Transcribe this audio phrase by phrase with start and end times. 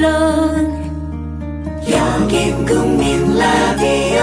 [0.00, 0.72] 물론
[1.90, 4.22] 여긴 국민 라디오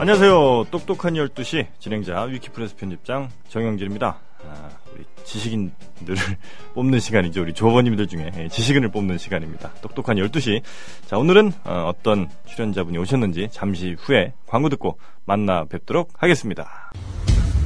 [0.00, 0.64] 안녕하세요.
[0.72, 4.27] 똑똑한 12시 진행자 위키프레스 편집장 정영진입니다.
[4.48, 6.16] 아, 우리 지식인들을
[6.74, 7.42] 뽑는 시간이죠.
[7.42, 9.72] 우리 조어버님들 중에 예, 지식인을 뽑는 시간입니다.
[9.82, 10.62] 똑똑한 12시.
[11.06, 16.90] 자, 오늘은 어, 떤 출연자분이 오셨는지 잠시 후에 광고 듣고 만나 뵙도록 하겠습니다.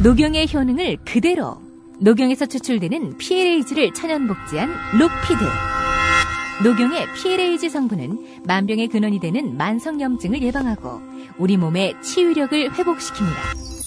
[0.02, 1.60] 녹용의 효능을 그대로
[2.00, 5.44] 녹용에서 추출되는 PLAG를 천연 복제한 록피드.
[6.64, 11.00] 녹용의 PLAG 성분은 만병의 근원이 되는 만성염증을 예방하고
[11.38, 13.81] 우리 몸의 치유력을 회복시킵니다.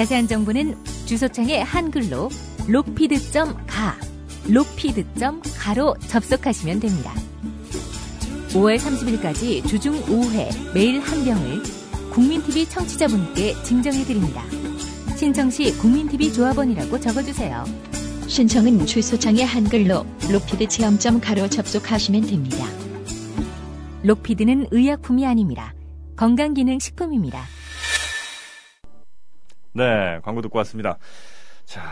[0.00, 2.30] 자세한 정보는 주소창에 한글로
[2.68, 3.98] 록피드.가
[4.48, 7.12] 록피드.가로 접속하시면 됩니다.
[8.48, 11.62] 5월 30일까지 주중 5회 매일 한 병을
[12.14, 14.42] 국민TV 청취자분께 증정해드립니다.
[15.18, 17.62] 신청 시 국민TV 조합원이라고 적어주세요.
[18.26, 22.64] 신청은 주소창에 한글로 로피드 체험점 가로 접속하시면 됩니다.
[24.04, 25.74] 록피드는 의약품이 아닙니다.
[26.16, 27.59] 건강기능식품입니다.
[29.72, 30.98] 네, 광고 듣고 왔습니다.
[31.64, 31.82] 자,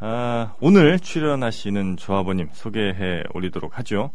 [0.00, 4.10] 아, 오늘 출연하시는 조합원님 소개해 올리도록 하죠.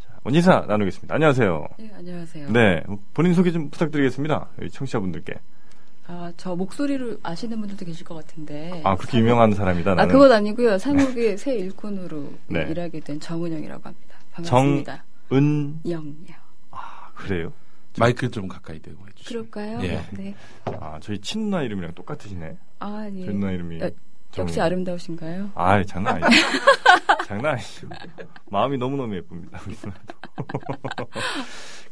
[0.00, 1.14] 자, 원인사 나누겠습니다.
[1.14, 1.66] 안녕하세요.
[1.78, 2.50] 네, 안녕하세요.
[2.50, 4.48] 네, 본인 소개 좀 부탁드리겠습니다.
[4.72, 5.34] 청취자분들께.
[6.06, 8.80] 아, 저 목소리를 아시는 분들도 계실 것 같은데.
[8.84, 9.92] 아, 그렇게 유명한 사람이다.
[9.92, 10.12] 아, 나는.
[10.12, 10.78] 그건 아니고요.
[10.78, 12.66] 상욱의 새 일꾼으로 네.
[12.68, 14.16] 일하게 된 정은영이라고 합니다.
[14.32, 15.04] 반갑습니다.
[15.32, 16.14] 은, 영영.
[16.70, 17.52] 아, 그래요?
[17.98, 19.28] 마이크 좀 가까이 대고 해주시죠.
[19.28, 19.82] 그럴까요?
[19.82, 20.02] 예.
[20.12, 20.34] 네.
[20.80, 22.56] 아, 저희 친누나 이름이랑 똑같으시네.
[22.80, 23.24] 아, 예.
[23.26, 23.82] 저희 누나 이름이.
[23.82, 23.90] 아,
[24.38, 24.60] 역시.
[24.60, 25.50] 아름다우신가요?
[25.54, 26.42] 아, 장난 아니죠.
[27.26, 27.88] 장난 아니죠.
[28.50, 29.60] 마음이 너무너무 예쁩니다.
[29.66, 31.06] 우리 누나도.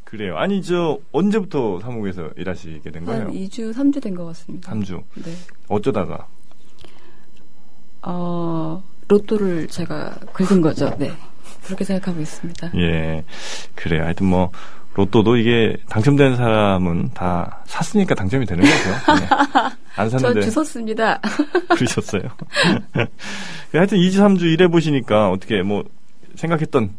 [0.04, 0.36] 그래요.
[0.38, 3.24] 아니, 저, 언제부터 사무국에서 일하시게 된 거예요?
[3.26, 4.72] 한 2주, 3주 된 것 같습니다.
[4.72, 5.02] 3주.
[5.24, 5.32] 네.
[5.68, 6.26] 어쩌다가?
[8.02, 10.96] 어, 로또를 제가 긁은 거죠.
[10.98, 11.12] 네.
[11.64, 12.72] 그렇게 생각하고 있습니다.
[12.76, 13.22] 예.
[13.74, 14.04] 그래요.
[14.04, 14.50] 하여튼 뭐,
[14.94, 19.20] 로또도 이게 당첨된 사람은 다 샀으니까 당첨이 되는 거죠.
[19.20, 19.26] 네.
[19.96, 20.50] 안저 샀는데.
[20.50, 21.20] 주웠습니다.
[21.70, 22.22] 그러셨어요.
[23.72, 25.84] 하여튼 2주, 3주 일해보시니까 어떻게 뭐,
[26.34, 26.90] 생각했던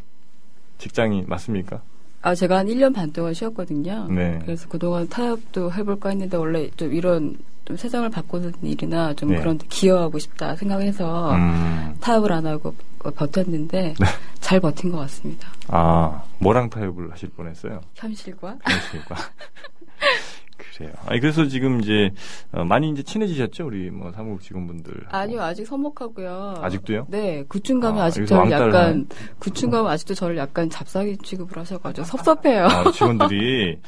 [0.78, 1.82] 직장이 맞습니까?
[2.22, 4.08] 아, 제가 한 1년 반 동안 쉬었거든요.
[4.10, 4.40] 네.
[4.46, 9.38] 그래서 그동안 타협도 해볼까 했는데, 원래 좀 이런, 좀 세상을 바꾸는 일이나 좀 네.
[9.40, 14.06] 그런 데 기여하고 싶다 생각해서 음, 타협을 안 하고 버텼는데, 네.
[14.40, 15.48] 잘 버틴 것 같습니다.
[15.68, 17.82] 아, 뭐랑 타협을 하실 뻔했어요?
[17.96, 18.58] 현실과.
[18.64, 19.16] 현실과.
[20.82, 20.94] 그래요.
[21.06, 22.12] 아니, 그래서 지금 이제,
[22.52, 23.68] 어, 많이 이제 친해지셨죠?
[23.68, 25.06] 우리 뭐 사무국 직원분들.
[25.10, 26.56] 아니요, 아직 서먹하고요.
[26.62, 27.06] 아직도요?
[27.10, 29.08] 네, 구충 가면 아, 아, 직 여기서 저를 약간,
[29.40, 32.66] 구충 가면 아직도 저를 약간 잡사기 취급을 하셔가지고 섭섭해요.
[32.66, 33.80] 아, 직원들이,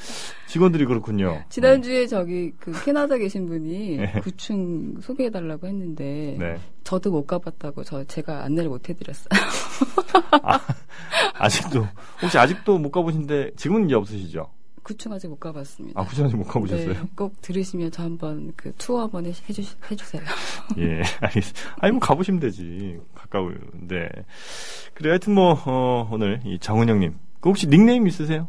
[0.48, 1.44] 직원들이 그렇군요.
[1.50, 4.14] 지난주에 저기 그 캐나다 계신 분이 네.
[4.22, 6.58] 구충 소개해달라고 했는데, 네.
[6.84, 9.30] 저도 못 가봤다고 저 제가 안내를 못 해드렸어요.
[11.34, 11.88] 아직도,
[12.22, 14.50] 혹시 아직도 못 가보신데, 지금은 이제 없으시죠?
[14.84, 16.00] 구충 아직 못 가봤습니다.
[16.00, 16.94] 아, 굳이 아직 못 가보셨어요?
[16.94, 20.22] 네, 꼭 들으시면 저 한번 그 투어 한번 해- 해주, 해주세요.
[20.78, 21.60] 예, 알겠습니다.
[21.80, 23.00] 아니, 뭐, 가보시면 되지.
[23.16, 24.10] 가까운데.
[24.94, 27.16] 그래, 하여튼 뭐, 어, 오늘 이 정은영님.
[27.40, 28.48] 그 혹시 닉네임 있으세요?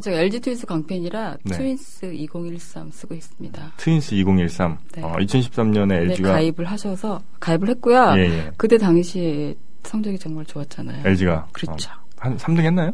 [0.00, 1.56] 제가 LG 트윈스 광팬이라 네.
[1.56, 3.72] 트윈스 2013 쓰고 있습니다.
[3.78, 4.78] 트윈스 2013.
[4.94, 5.02] 네.
[5.02, 6.32] 어, 2013년에 네, LG가.
[6.32, 8.14] 가입을 하셔서 가입을 했고요.
[8.16, 8.50] 예, 예.
[8.56, 11.04] 그때 당시에 성적이 정말 좋았잖아요.
[11.06, 11.48] LG가.
[11.52, 11.90] 그렇죠.
[12.16, 12.92] 한 3등 했나요?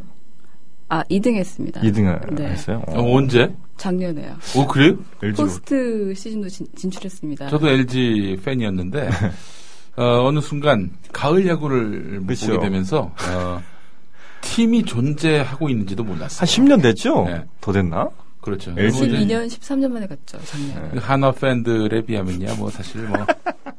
[0.87, 1.81] 아, 2등 했습니다.
[1.81, 2.49] 2등 네.
[2.49, 2.83] 했어요?
[2.87, 3.51] 어, 언제?
[3.77, 4.35] 작년에요.
[4.55, 4.97] 어, 그래요?
[5.21, 5.41] LG.
[5.41, 7.49] 포스트 시즌도 진, 진출했습니다.
[7.49, 9.09] 저도 LG 팬이었는데,
[9.97, 12.47] 어, 느 순간, 가을 야구를 그쵸.
[12.53, 13.61] 보게 되면서, 어,
[14.41, 16.39] 팀이 존재하고 있는지도 몰랐어요.
[16.39, 17.25] 한 10년 됐죠?
[17.25, 17.43] 네.
[17.61, 18.07] 더 됐나?
[18.41, 18.73] 그렇죠.
[18.77, 20.91] LG 는 12년, 13년 만에 갔죠, 작년.
[20.93, 20.99] 네.
[20.99, 23.25] 한화 팬들에 비하면야, 뭐, 사실 뭐.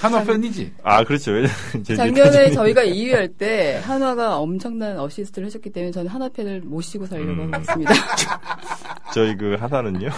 [0.00, 0.72] 한화 팬이지.
[0.82, 1.32] 아, 그렇죠.
[1.84, 7.42] 작년에 저희가 2위 할 때 한화가 엄청난 어시스트를 해줬기 때문에 저는 한화 팬을 모시고 살려고
[7.42, 7.52] 음.
[7.54, 7.92] 하고 있습니다.
[9.14, 10.08] 저희 그 하나는요.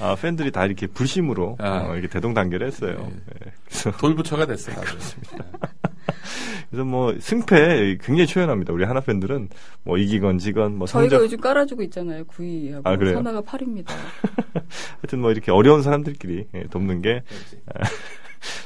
[0.00, 1.86] 아, 팬들이 다 이렇게 불심으로 아.
[1.88, 3.10] 어, 이렇게 대동단계를 했어요.
[3.10, 3.52] 네.
[3.68, 4.76] 그래서, 돌부처가 됐어요.
[4.76, 5.44] 그렇습니다.
[6.70, 8.72] 그래서 뭐 승패 굉장히 초연합니다.
[8.72, 9.48] 우리 하나 팬들은
[9.84, 12.80] 뭐 이기건 지건 뭐 저희가 성적 요즘 깔아주고 있잖아요, 9위하고.
[12.84, 13.18] 아, 그래요?
[13.18, 13.88] 하나가 8위입니다.
[15.00, 17.22] 하여튼 뭐 이렇게 어려운 사람들끼리 예, 돕는 게
[17.74, 17.84] 아,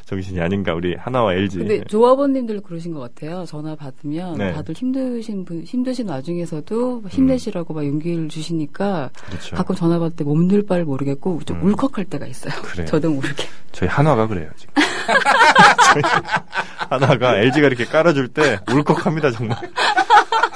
[0.09, 1.59] 정신이 아닌가 우리 하나와 LG.
[1.59, 3.45] 근데 조합원님들 그러신 것 같아요.
[3.45, 4.55] 전화 받으면 네.
[4.55, 9.55] 다들 힘드신 분, 힘드신 와중에서도 힘내시라고 막 용기를 주시니까 그렇죠.
[9.55, 11.65] 가끔 전화 받을 때 몸둘 바를 모르겠고 좀 음.
[11.65, 12.55] 울컥할 때가 있어요.
[12.63, 12.87] 그래요.
[12.89, 13.45] 저도 모르게.
[13.73, 14.73] 저희 한화가 그래요 지금.
[16.89, 19.59] 하나가 LG가 이렇게 깔아줄 때 울컥합니다 정말.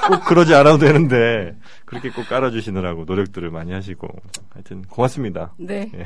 [0.07, 1.55] 꼭 그러지 않아도 되는데
[1.85, 4.07] 그렇게 꼭 깔아주시느라고 노력들을 많이 하시고
[4.51, 5.53] 하여튼 고맙습니다.
[5.59, 5.91] 네.
[5.93, 6.05] 예.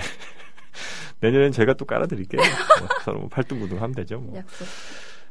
[1.20, 2.42] 내년엔 제가 또 깔아드릴게요.
[2.42, 4.20] 뭐 서로 뭐 팔뚝구등 하면 되죠.
[4.20, 4.38] 뭐.
[4.38, 4.68] 약속.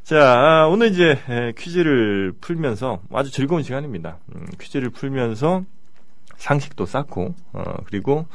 [0.03, 4.19] 자, 아, 오늘 이제 에, 퀴즈를 풀면서 아주 즐거운 시간입니다.
[4.35, 5.65] 음, 퀴즈를 풀면서
[6.37, 8.27] 상식도 쌓고 어, 그리고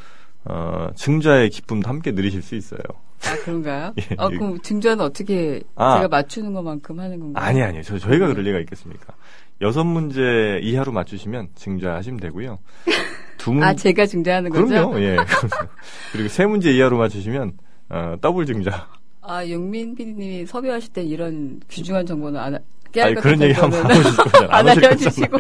[0.44, 2.80] 어, 증자의 기쁨도 함께 누리실 수 있어요.
[3.24, 3.94] 아, 그런가요?
[4.00, 4.38] 예, 아, 예.
[4.38, 5.96] 그럼 증자는 어떻게 아.
[5.98, 7.46] 제가 맞추는 것만큼 하는 건가요?
[7.46, 7.84] 아니 아니요.
[7.84, 9.14] 저 저희가 그럴 리가 있겠습니까?
[9.62, 12.60] 여섯 문제 이하로 맞추시면 증자하시면 되고요.
[13.42, 14.68] 두 문, 아, 제가 증자하는 거죠?
[14.68, 15.02] 그럼요.
[15.02, 15.18] 예.
[16.12, 17.54] 그리고 세 문제 이하로 맞추시면
[17.90, 18.88] 어, 더블 증자.
[19.22, 23.84] 아, 용민 PD님이 섭외하실 때 이런 귀중한 정보는 안, 하- 아니, 깨알 그런 얘기 한번.
[24.50, 25.40] 안 알려주시고.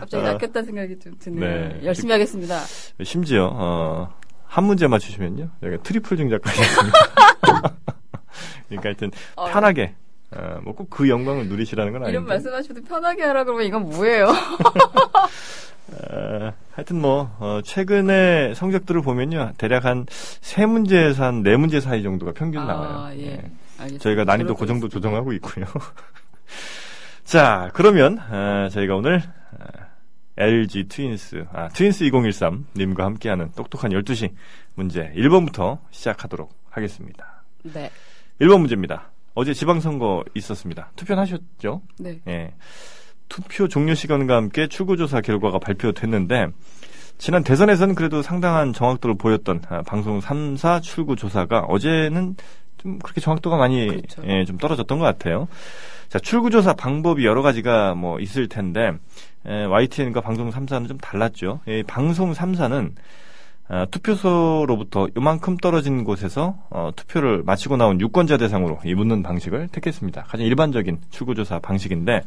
[0.00, 0.32] 갑자기 아.
[0.32, 1.68] 낚였다는 생각이 좀 드네요.
[1.68, 1.80] 네.
[1.84, 2.58] 열심히 하겠습니다.
[3.02, 4.14] 심지어 어,
[4.46, 6.98] 한 문제 맞추시면요, 여기가 트리플 증자까지 있습니다.
[8.68, 9.44] 그러니까 하여튼 어.
[9.50, 9.94] 편하게
[10.34, 12.12] 어, 뭐꼭 그 영광을 누리시라는 건 아닌데.
[12.12, 14.28] 이런 말씀하시면 편하게 하라 그러면 이건 뭐예요?
[16.10, 20.06] 어, 하여튼 뭐 어, 최근에 성적들을 보면요, 대략 한
[20.40, 23.18] 세 문제에서 한 네 문제 사이 정도가 평균 아, 나와요.
[23.20, 23.42] 예.
[23.90, 23.98] 예.
[23.98, 25.66] 저희가 난이도 그럴 그 정도 것 조정하고 있고요.
[27.24, 29.16] 자, 그러면 어, 저희가 오늘
[29.52, 29.64] 어,
[30.36, 34.32] LG 트윈스, 아, 트윈스 2013 님과 함께하는 똑똑한 12시
[34.74, 37.44] 문제 1번부터 시작하도록 하겠습니다.
[37.62, 37.90] 네.
[38.40, 39.10] 1번 문제입니다.
[39.34, 40.90] 어제 지방선거 있었습니다.
[40.96, 41.82] 투표는 하셨죠?
[41.98, 42.20] 네.
[42.28, 42.54] 예.
[43.34, 46.46] 투표 종료 시간과 함께 출구조사 결과가 발표됐는데
[47.18, 52.36] 지난 대선에서는 그래도 상당한 정확도를 보였던 아, 방송 3사 출구조사가 어제는
[52.78, 54.22] 좀 그렇게 정확도가 많이 그렇죠.
[54.26, 55.48] 예, 좀 떨어졌던 것 같아요.
[56.08, 58.92] 자, 출구조사 방법이 여러 가지가 뭐 있을 텐데
[59.46, 61.58] 에, YTN과 방송 3사는 좀 달랐죠.
[61.66, 62.92] 이 방송 3사는
[63.66, 70.22] 아, 투표소로부터 요만큼 떨어진 곳에서 어, 투표를 마치고 나온 유권자 대상으로 이 묻는 방식을 택했습니다.
[70.28, 72.20] 가장 일반적인 출구조사 방식인데,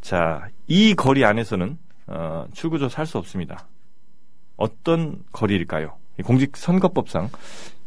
[0.00, 3.66] 자, 이 거리 안에서는 어, 출구조사 할 수 없습니다.
[4.56, 5.96] 어떤 거리일까요?
[6.18, 7.30] 이 공직선거법상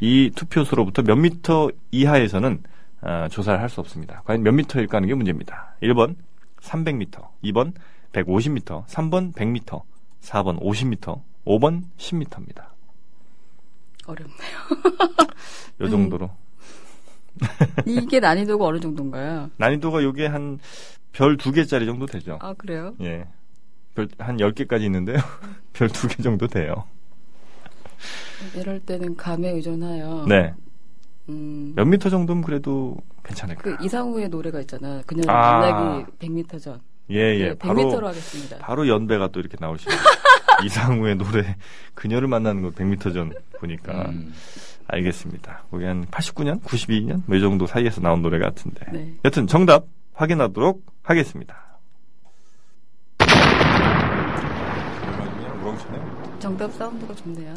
[0.00, 2.62] 이 투표소로부터 몇 미터 이하에서는
[3.02, 4.22] 어, 조사를 할 수 없습니다.
[4.24, 5.76] 과연 몇 미터일까 하는 게 문제입니다.
[5.82, 6.16] 1번
[6.60, 7.10] 300m,
[7.44, 7.72] 2번
[8.12, 9.82] 150m, 3번 100m,
[10.22, 12.64] 4번 50m, 5번 10m입니다.
[14.06, 14.58] 어렵네요.
[15.80, 16.30] 요 정도로.
[17.84, 19.50] 이게 난이도가 어느 정도인가요?
[19.58, 20.58] 난이도가 요게 한
[21.14, 22.38] 별 두 개짜리 정도 되죠.
[22.42, 22.94] 아, 그래요?
[23.00, 23.24] 예.
[23.94, 25.16] 별, 한 10개까지 있는데요.
[25.72, 26.84] 별 두 개 정도 돼요.
[28.56, 30.26] 이럴 때는 감에 의존하여.
[30.28, 30.52] 네.
[31.28, 33.62] 음, 몇 미터 정도면 그래도 괜찮을까.
[33.62, 35.00] 그 이상우의 노래가 있잖아.
[35.06, 35.58] 그녀를 아.
[35.60, 36.80] 만나기 100m 전.
[37.10, 37.48] 예, 예.
[37.50, 38.58] 네, 바로, 100m로 하겠습니다.
[38.58, 39.98] 바로 연배가 또 이렇게 나오시네요.
[40.64, 41.56] 이상우의 노래,
[41.94, 44.08] 그녀를 만나는 거 100m 전 보니까.
[44.10, 44.34] 음.
[44.88, 45.64] 알겠습니다.
[45.70, 46.60] 거기 한 89년?
[46.62, 47.22] 92년?
[47.26, 48.84] 뭐 이 정도 사이에서 나온 노래 같은데.
[48.92, 49.14] 네.
[49.24, 51.64] 여튼 정답 확인하도록 하겠습니다.
[56.44, 57.54] 정답 사운드가 좋네요.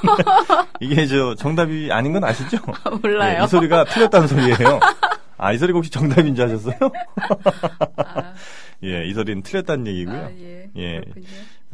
[0.80, 2.56] 이게 저 정답이 아닌 건 아시죠?
[3.02, 3.40] 몰라요.
[3.40, 4.80] 예, 이 소리가 틀렸다는 소리예요.
[5.36, 6.74] 아, 이 소리가 혹시 정답인 줄 아셨어요?
[7.98, 8.32] 아,
[8.82, 10.16] 예, 이 소리는 틀렸다는 얘기고요.
[10.16, 10.70] 아, 예.
[10.74, 11.00] 예.
[11.00, 11.26] 그렇군요.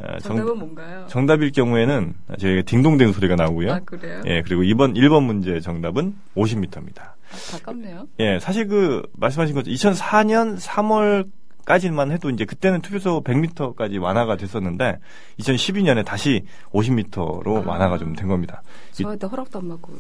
[0.03, 1.07] 아, 정답은 뭔가요?
[1.09, 3.73] 정답일 경우에는 저희가 딩동댕 소리가 나오고요.
[3.73, 4.23] 아, 그래요?
[4.27, 7.01] 예, 그리고 2번, 1번 문제 정답은 50m입니다.
[7.01, 7.15] 아,
[7.53, 8.09] 가깝네요.
[8.21, 14.99] 예, 사실 그, 말씀하신 것처럼 2004년 3월까지만 해도 이제 그때는 투표소 100m까지 완화가 됐었는데
[15.39, 17.69] 2012년에 다시 50m로 아.
[17.71, 18.63] 완화가 좀 된 겁니다.
[18.93, 19.93] 이- 저한테 허락도 안 받고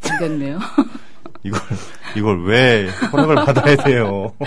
[0.00, 0.58] 당겼네요.
[1.44, 1.60] 이걸,
[2.16, 4.32] 이걸 왜 허락을 받아야 돼요?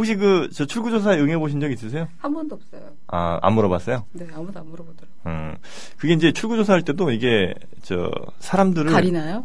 [0.00, 2.08] 혹시 그, 저 출구조사에 응해 보신 적 있으세요?
[2.16, 2.88] 한 번도 없어요.
[3.08, 4.06] 아, 안 물어봤어요?
[4.12, 5.18] 네, 아무도 안 물어보더라고요.
[5.26, 5.56] 음,
[5.98, 7.52] 그게 이제 출구조사 할 때도 이게,
[7.82, 8.90] 저, 사람들을.
[8.90, 9.44] 가리나요?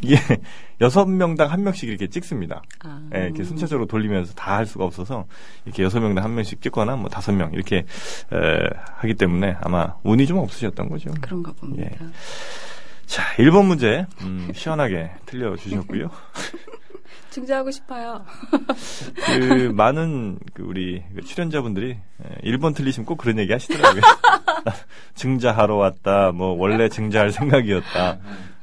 [0.00, 0.14] 이게
[0.80, 2.62] 여섯 명당 한 명씩 이렇게 찍습니다.
[2.84, 3.02] 아.
[3.16, 5.26] 예, 이렇게 순차적으로 돌리면서 다 할 수가 없어서
[5.64, 7.84] 이렇게 여섯 명당 한 명씩 찍거나 뭐 다섯 명 이렇게 에,
[8.98, 11.10] 하기 때문에 아마 운이 좀 없으셨던 거죠.
[11.20, 11.90] 그런가 봅니다.
[11.90, 11.98] 예.
[13.06, 16.08] 자, 1번 문제 음, 시원하게 틀려 주셨고요.
[17.38, 18.24] 증자하고 싶어요.
[19.26, 24.02] 그 많은 그 우리 그 출연자분들이 에, 1번 틀리시면 꼭 그런 얘기 하시더라고요.
[25.14, 26.32] 증자하러 왔다.
[26.32, 28.18] 뭐 원래 증자할 생각이었다.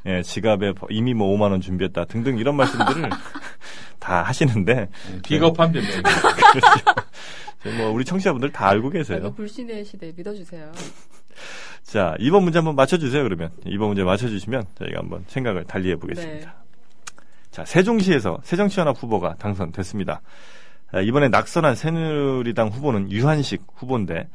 [0.08, 3.10] 예, 지갑에 이미 뭐 5만 원 준비했다 등등 이런 말씀들을
[4.00, 4.90] 다 하시는데
[5.24, 5.92] 비겁한 변명.
[7.64, 9.34] 저희 뭐 우리 청취자분들 다 알고 계세요.
[9.34, 10.72] 불신의 시대 믿어주세요.
[11.84, 13.52] 자, 2번 문제 한번 맞춰주세요, 그러면.
[13.66, 16.65] 2번 문제 맞춰주시면 저희가 한번 생각을 달리해 보겠습니다.
[17.56, 20.22] 자, 세종시에서 새정치연합 후보가 당선됐습니다.
[20.92, 24.28] 아, 이번에 낙선한 새누리당 후보는 유한식 후보인데,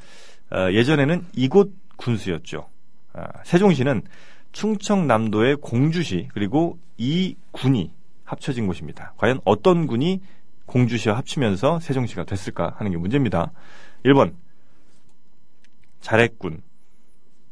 [0.48, 2.70] 아, 예전에는 이곳 군수였죠.
[3.12, 4.04] 아, 세종시는
[4.52, 7.92] 충청남도의 공주시, 그리고 이 군이
[8.24, 9.12] 합쳐진 곳입니다.
[9.18, 10.22] 과연 어떤 군이
[10.64, 13.52] 공주시와 합치면서 세종시가 됐을까 하는 게 문제입니다.
[14.06, 14.32] 1번
[16.00, 16.62] 자래군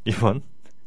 [0.07, 0.41] 2번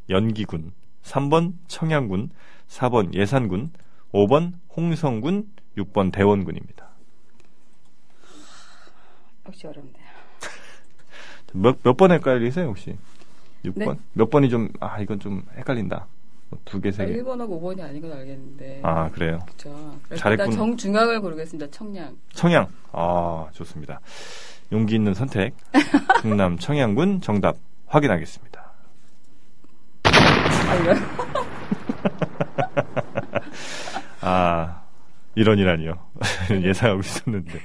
[0.09, 0.71] 연기군
[1.03, 2.31] 3번 청양군
[2.67, 3.69] 4번 예산군
[4.11, 5.47] 5번 홍성군
[5.77, 6.87] 6번 대원군입니다.
[9.47, 9.95] 역시 어렵네요.
[11.53, 12.97] 몇, 몇 번 헷갈리세요, 혹시?
[13.65, 13.93] 6번?
[13.95, 13.99] 네.
[14.13, 16.07] 몇 번이 좀, 아, 이건 좀 헷갈린다.
[16.49, 17.13] 뭐두 개, 세 개.
[17.21, 18.81] 1번하고 5번이 아닌 건 알겠는데.
[18.83, 19.39] 아, 그래요.
[19.45, 19.97] 그렇죠.
[20.15, 20.31] 잘했군.
[20.31, 21.69] 일단 정중앙을 고르겠습니다.
[21.71, 22.17] 청량.
[22.33, 22.67] 청양.
[22.91, 23.99] 아, 좋습니다.
[24.71, 25.53] 용기 있는 선택.
[26.21, 28.71] 충남 청양군 정답 확인하겠습니다.
[30.03, 30.93] 아, 이거
[34.21, 34.83] 아,
[35.35, 35.93] 이런이라니요.
[36.63, 37.59] 예상하고 있었는데.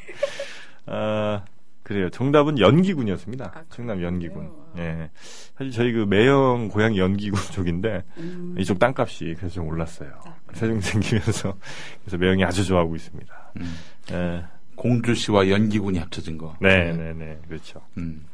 [0.86, 1.44] 아,
[1.82, 2.10] 그래요.
[2.10, 3.52] 정답은 연기군이었습니다.
[3.54, 4.50] 아, 충남 연기군.
[4.78, 5.10] 예.
[5.56, 8.54] 사실 저희 그 매형 고향이 연기군 쪽인데, 음.
[8.58, 10.10] 이쪽 땅값이 그래서 좀 올랐어요.
[10.24, 11.56] 아, 세종 생기면서.
[12.02, 13.52] 그래서 매형이 아주 좋아하고 있습니다.
[13.60, 13.76] 음.
[14.12, 14.44] 예.
[14.74, 16.54] 공주시와 연기군이 합쳐진 거.
[16.60, 17.38] 네, 네, 네.
[17.48, 17.80] 그렇죠.
[17.98, 18.26] 음.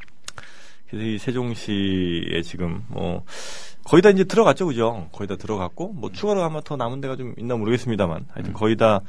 [0.93, 3.25] 그래서 이 세종시에 지금 뭐
[3.83, 5.09] 거의 다 이제 들어갔죠, 그죠?
[5.11, 8.55] 거의 다 들어갔고 뭐 추가로 아마 더 남은 데가 좀 있나 모르겠습니다만 하여튼 음.
[8.55, 9.01] 거의 다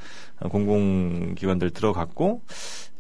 [0.50, 2.42] 공공기관들 들어갔고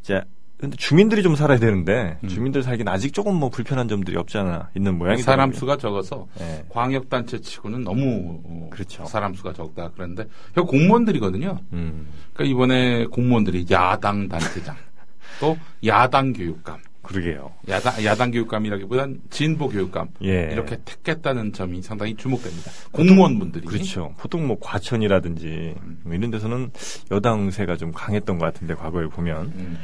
[0.01, 0.21] 이제
[0.57, 2.27] 근데 주민들이 좀 살아야 되는데 음.
[2.27, 5.23] 주민들 살기는 아직 조금 뭐 불편한 점들이 없지 않아 있는 모양이더라고요.
[5.23, 6.65] 사람 수가 적어서 예.
[6.67, 9.05] 광역 단체 치고는 너무 어, 그렇죠.
[9.05, 10.25] 사람 수가 적다 그런데
[10.57, 11.57] 여 공무원들이거든요.
[11.71, 12.07] 음.
[12.33, 14.75] 그러니까 이번에 공무원들이 야당 단체장
[15.39, 17.51] 또 야당 교육감 그러게요.
[17.69, 20.49] 야당 야당 교육감이라기보단 진보 교육감 예.
[20.51, 22.71] 이렇게 택했다는 점이 상당히 주목됩니다.
[22.91, 24.13] 공무원분들이 그렇죠.
[24.17, 26.71] 보통 뭐 과천이라든지 뭐 이런 데서는
[27.11, 29.77] 여당 세가 좀 강했던 것 같은데 과거에 보면 음,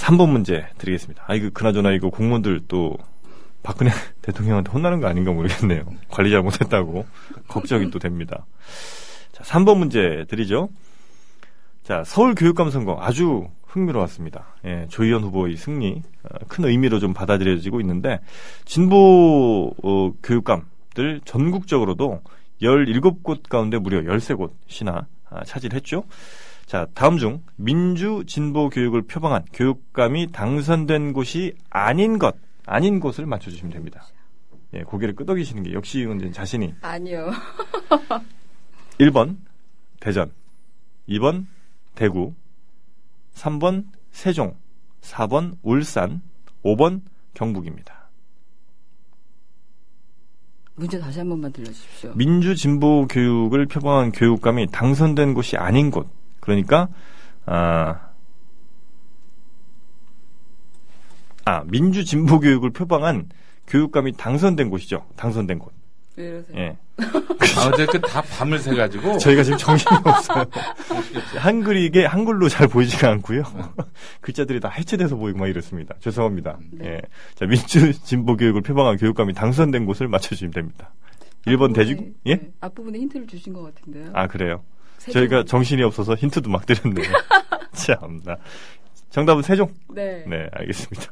[0.00, 1.24] 3번 문제 드리겠습니다.
[1.26, 2.96] 아, 이거, 그나저나 이거 공무원들 또
[3.62, 3.90] 박근혜
[4.22, 5.84] 대통령한테 혼나는 거 아닌가 모르겠네요.
[6.08, 7.04] 관리 잘못했다고.
[7.48, 8.46] 걱정이 또 됩니다.
[9.32, 10.70] 자, 3번 문제 드리죠.
[11.82, 14.54] 자, 서울 교육감 선거 아주 흥미로웠습니다.
[14.64, 18.20] 예, 조희연 후보의 승리, 어, 큰 의미로 좀 받아들여지고 있는데,
[18.64, 22.20] 진보, 어, 교육감들 전국적으로도
[22.60, 26.04] 17곳 가운데 무려 13곳이나 아, 차지했죠.
[26.66, 32.36] 자, 다음 중 민주 진보 교육을 표방한 교육감이 당선된 곳이 아닌 것,
[32.66, 34.04] 아닌 곳을 맞춰 주시면 됩니다.
[34.74, 37.30] 예, 고개를 끄덕이시는 게 역시 이건 자신이 아니요.
[39.00, 39.36] 1번
[39.98, 40.30] 대전,
[41.08, 41.46] 2번
[41.94, 42.34] 대구,
[43.40, 44.54] 3번 세종,
[45.00, 46.20] 4번 울산,
[46.62, 47.00] 5번
[47.32, 48.10] 경북입니다.
[50.74, 52.12] 문제 다시 한 번만 들려주십시오.
[52.14, 56.08] 민주 진보 교육을 표방한 교육감이 당선된 곳이 아닌 곳.
[56.40, 56.88] 그러니까
[57.46, 58.10] 아,
[61.44, 63.28] 아 민주 진보 교육을 표방한
[63.66, 65.06] 교육감이 당선된 곳이죠.
[65.16, 65.79] 당선된 곳.
[66.16, 66.56] 왜 이러세요?
[66.58, 66.76] 예.
[66.98, 70.44] 아, 어제 그다 밤을 새 가지고 저희가 지금 정신이 없어요.
[71.38, 73.42] 한글이 이게 한글로 잘 보이지가 않고요.
[74.20, 75.94] 글자들이 다 해체돼서 보이고 막 이렇습니다.
[76.00, 76.58] 죄송합니다.
[76.72, 76.86] 네.
[76.94, 77.00] 예.
[77.34, 80.92] 자, 민주 진보 교육을 표방한 교육감이 당선된 곳을 맞춰주시면 됩니다.
[81.46, 82.02] 1번 대지구?
[82.02, 82.34] 앞부분에, 예?
[82.36, 84.10] 네, 앞부분에 힌트를 주신 것 같은데요.
[84.12, 84.62] 아, 그래요.
[84.98, 85.20] 세종.
[85.22, 87.10] 저희가 정신이 없어서 힌트도 막 드렸네요.
[87.72, 88.36] 참나.
[89.08, 89.72] 정답은 세종?
[89.94, 90.24] 네.
[90.26, 91.10] 네, 알겠습니다.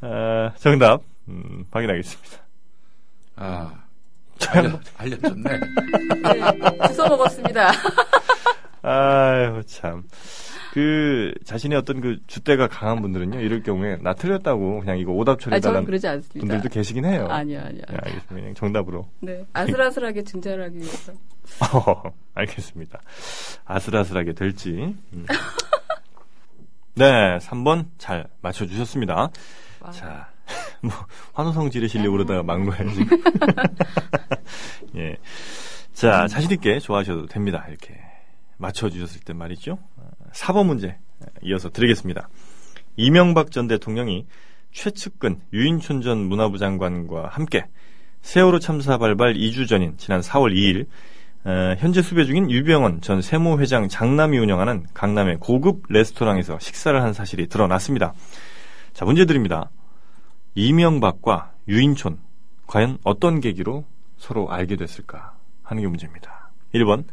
[0.00, 2.38] 아, 정답, 음, 확인하겠습니다.
[3.36, 3.85] 아, 참.
[4.50, 5.50] 알려, 알려줬네.
[6.22, 6.92] 네.
[6.94, 7.70] 주워 먹었습니다.
[8.82, 10.04] 아유, 참.
[10.72, 15.86] 그, 자신의 어떤 그 주대가 강한 분들은요, 이럴 경우에, 나 틀렸다고 그냥 이거 오답 처리해달라는.
[16.38, 17.26] 분들도 계시긴 해요.
[17.30, 17.82] 아니요, 아니요.
[17.88, 18.34] 네, 알겠습니다.
[18.34, 19.08] 그냥 정답으로.
[19.20, 19.44] 네.
[19.54, 21.12] 아슬아슬하게 증자하기 위해서.
[21.72, 22.02] 어,
[22.34, 23.00] 알겠습니다.
[23.64, 24.94] 아슬아슬하게 될지.
[25.14, 25.26] 음.
[26.94, 29.30] 네, 3번 잘 맞춰주셨습니다.
[29.80, 29.90] 와.
[29.92, 30.28] 자,
[30.82, 30.92] 뭐,
[31.32, 33.22] 환호성 지르시려고 그러다가 만 거예요, 지금.
[34.96, 35.16] 예.
[35.92, 37.64] 자, 자신 있게 좋아하셔도 됩니다.
[37.68, 37.94] 이렇게
[38.58, 39.78] 맞춰주셨을 때 말이죠.
[40.32, 40.98] 4번 문제
[41.42, 42.28] 이어서 드리겠습니다.
[42.96, 44.26] 이명박 전 대통령이
[44.72, 47.66] 최측근 유인촌 전 문화부 장관과 함께
[48.22, 50.86] 세월호 참사 발발 2주 전인 지난 4월 2일
[51.44, 57.12] 어, 현재 수배 중인 유병원 전 세무 회장 장남이 운영하는 강남의 고급 레스토랑에서 식사를 한
[57.12, 58.14] 사실이 드러났습니다.
[58.92, 59.70] 자, 문제 드립니다.
[60.56, 62.18] 이명박과 유인촌,
[62.66, 63.84] 과연 어떤 계기로
[64.16, 66.50] 서로 알게 됐을까 하는 게 문제입니다.
[66.74, 67.04] 1번,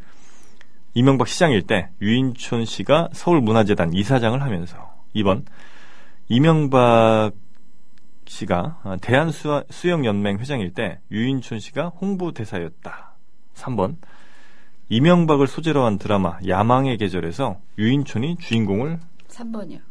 [0.94, 5.44] 이명박 시장일 때 유인촌 씨가 서울문화재단 이사장을 하면서 2번,
[6.30, 7.34] 이명박
[8.26, 13.14] 씨가 대한수영연맹 회장일 때 유인촌 씨가 홍보대사였다.
[13.56, 13.98] 3번,
[14.88, 19.82] 이명박을 소재로 한 드라마 야망의 계절에서 유인촌이 주인공을 3번이요.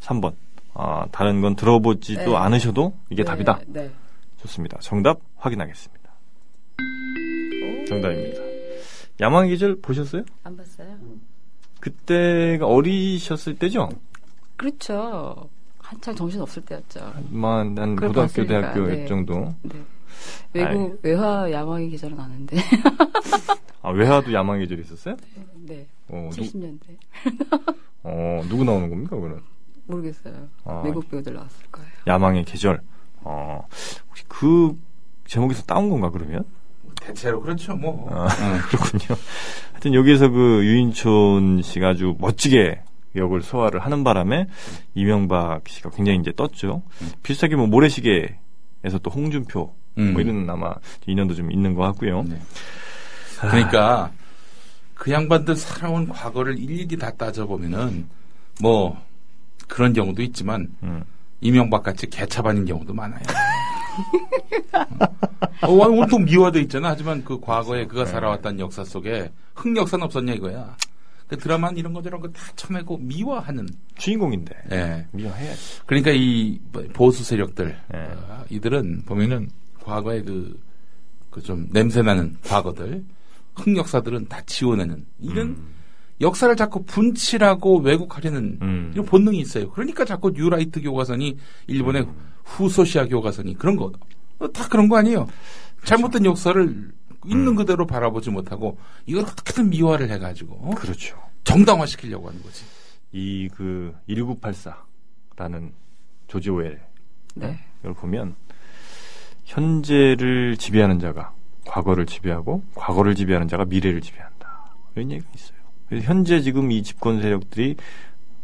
[0.00, 0.34] 3번.
[0.74, 2.36] 아, 다른 건 들어보지도 네.
[2.36, 3.60] 않으셔도 이게 네, 답이다.
[3.66, 3.90] 네.
[4.38, 4.78] 좋습니다.
[4.80, 6.10] 정답 확인하겠습니다.
[6.80, 7.84] 오.
[7.86, 8.40] 정답입니다.
[9.20, 10.24] 야망의 계절 보셨어요?
[10.42, 10.96] 안 봤어요?
[11.80, 13.88] 그때가 어리셨을 때죠?
[14.56, 15.48] 그렇죠.
[15.78, 17.12] 한창 정신 없을 때였죠.
[17.30, 19.06] 만, 한 그걸 고등학교, 봤으니까, 대학교 네.
[19.06, 19.54] 정도.
[19.62, 19.74] 네.
[20.54, 22.56] 외국 외화 야망의 계절은 아는데.
[23.82, 25.16] 아, 외화도 야망 계절이 있었어요?
[25.54, 25.86] 네.
[26.08, 26.96] 어, 누, 70년대.
[28.04, 29.40] 어, 누구 나오는 겁니까, 그거는?
[29.86, 30.48] 모르겠어요.
[30.64, 30.82] 아.
[30.84, 31.90] 외국 배우들 나왔을 거예요.
[32.06, 32.80] 야망의 계절.
[33.20, 33.66] 어,
[34.08, 34.78] 혹시 그
[35.26, 36.44] 제목에서 따온 건가, 그러면?
[36.96, 38.08] 대체로 그렇죠, 뭐.
[38.10, 38.58] 아, 응.
[38.68, 39.20] 그렇군요.
[39.72, 42.82] 하여튼 여기에서 그 유인촌 씨가 아주 멋지게
[43.16, 44.46] 역을 소화를 하는 바람에
[44.94, 46.82] 이명박 씨가 굉장히 이제 떴죠.
[47.02, 47.10] 음.
[47.22, 50.12] 비슷하게 뭐 모래시계에서 또 홍준표 음.
[50.12, 50.74] 뭐 이런 아마
[51.06, 52.22] 인연도 좀 있는 것 같고요.
[52.22, 52.40] 네.
[53.40, 54.12] 그러니까
[54.94, 58.08] 그 양반들 살아온 과거를 일일이 다 따져보면은
[58.60, 58.96] 뭐
[59.72, 61.02] 그런 경우도 있지만 음.
[61.40, 63.22] 이명박 같이 개차반인 경우도 많아요.
[65.62, 66.90] 어, 와, 온통 미화돼 있잖아.
[66.90, 70.76] 하지만 그 과거에 그가 살아왔다는 역사 속에 흑역사는 없었냐 이거야.
[71.26, 73.66] 그 드라마는 이런 거 저런 거 다 쳐내고 미화하는.
[73.96, 75.06] 주인공인데 예.
[75.12, 75.80] 미워해야지.
[75.86, 76.60] 그러니까 이
[76.92, 77.98] 보수 세력들 예.
[77.98, 79.48] 어, 이들은 보면은
[79.82, 83.02] 과거에 그그 좀 냄새나는 과거들
[83.56, 85.74] 흑역사들은 다 지워내는 이런 음.
[86.20, 88.90] 역사를 자꾸 분칠하고 왜곡하려는 음.
[88.94, 89.70] 이런 본능이 있어요.
[89.70, 92.14] 그러니까 자꾸 뉴라이트 교과서니 일본의 음.
[92.44, 93.92] 후소시아 교과서니 그런 거
[94.52, 95.28] 다 그런 거 아니에요.
[95.84, 96.92] 잘못된 역사를
[97.26, 97.54] 있는 음.
[97.54, 98.76] 그대로 바라보지 못하고
[99.06, 100.74] 이걸 어떻게든 미화를 해가지고 어?
[100.74, 101.16] 그렇죠.
[101.44, 102.64] 정당화 시키려고 하는 거지.
[103.12, 105.70] 이 그 1984라는
[106.26, 106.78] 조지 오웰
[107.36, 107.58] 네.
[107.80, 108.34] 이걸 보면
[109.44, 111.32] 현재를 지배하는 자가
[111.66, 114.74] 과거를 지배하고 과거를 지배하는 자가 미래를 지배한다.
[114.96, 115.58] 이런 얘기가 있어요.
[116.00, 117.76] 현재 지금 이 집권 세력들이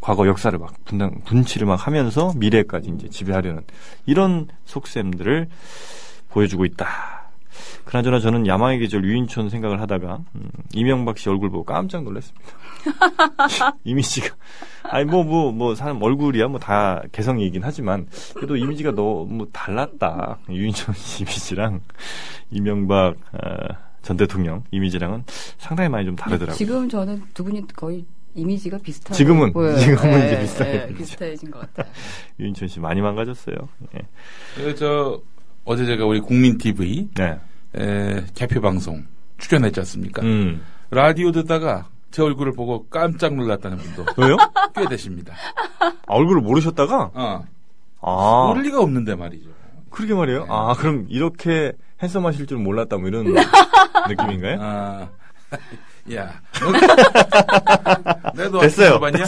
[0.01, 3.63] 과거 역사를 막 분당, 분치를 막 하면서 미래까지 이제 지배하려는
[4.07, 5.49] 이런 속셈들을
[6.29, 6.87] 보여주고 있다.
[7.85, 12.47] 그나저나 저는 야망의 계절 유인촌 생각을 하다가 음, 이명박 씨 얼굴 보고 깜짝 놀랐습니다.
[13.83, 14.37] 이미지가
[14.85, 21.81] 아니 뭐뭐뭐 사람 얼굴이야 뭐 다 개성이긴 하지만 그래도 이미지가 너무 달랐다 유인촌 씨 이미지랑
[22.51, 25.25] 이명박 어, 전 대통령 이미지랑은
[25.59, 26.57] 상당히 많이 좀 다르더라고요.
[26.57, 29.77] 지금 저는 두 분이 거의 이미지가 비슷하고 지금은, 보여요.
[29.79, 30.97] 지금은 예, 이제 비슷하게 예, 보이죠.
[30.99, 31.93] 비슷해진 것 같아요.
[32.39, 33.57] 유인촌 씨 많이 망가졌어요.
[33.97, 34.01] 예.
[34.55, 35.21] 그, 저
[35.65, 37.39] 어제 제가 우리 국민 TV 네.
[37.77, 39.05] 에, 개표 방송
[39.39, 40.23] 출연했지 않습니까?
[40.23, 40.63] 음.
[40.91, 44.37] 라디오 듣다가 제 얼굴을 보고 깜짝 놀랐다는 분도 왜요?
[44.75, 45.35] 꽤 되십니다.
[45.81, 47.45] 아, 얼굴을 모르셨다가 어.
[48.01, 49.51] 아 모를 리가 없는데 말이죠.
[49.91, 50.47] 그러게 말이에요.
[50.49, 53.25] 아 그럼 이렇게 핸섬하실 줄 몰랐다 뭐 이런
[54.09, 54.59] 느낌인가요?
[54.61, 55.09] 아,
[56.15, 56.41] 야,
[58.33, 59.01] 너, 내가 됐어요.
[59.01, 59.25] 봤냐?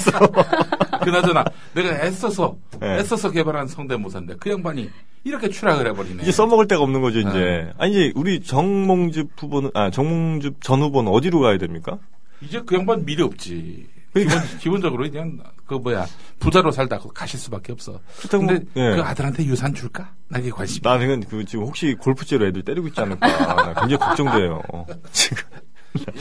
[1.03, 2.99] 그나저나 내가 애써서 네.
[2.99, 4.91] 애써서 개발한 성대모사인데 그 양반이
[5.25, 6.23] 이렇게 추락을 해버리네.
[6.23, 7.29] 이제 써먹을 데가 없는 거죠, 이제.
[7.31, 7.73] 네.
[7.77, 11.99] 아니, 이제 우리 정몽즙 후보는, 아, 정몽즙 전 후보는 어디로 가야 됩니까?
[12.41, 13.87] 이제 그 양반 미래 없지.
[14.13, 14.43] 그러니까.
[14.43, 16.07] 기본, 기본 적으로 그냥 그 뭐야
[16.39, 18.01] 부자로 살다 가실 수밖에 없어.
[18.19, 18.97] 그렇다고 근데 뭐, 예.
[18.97, 20.13] 그 아들한테 유산 줄까?
[20.29, 20.81] 나게 관심.
[20.83, 23.27] 나는 그 지금 혹시 골프채로 애들 때리고 있지 않을까.
[23.27, 24.63] 나 굉장히 걱정돼요.
[24.73, 25.45] 어, 지금.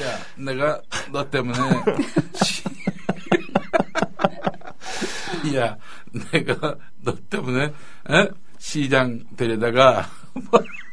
[0.01, 1.57] 야, 내가 너 때문에
[2.43, 2.63] 시...
[5.55, 5.77] 야,
[6.31, 8.29] 내가 너 때문에 에?
[8.57, 10.09] 시장 데려다가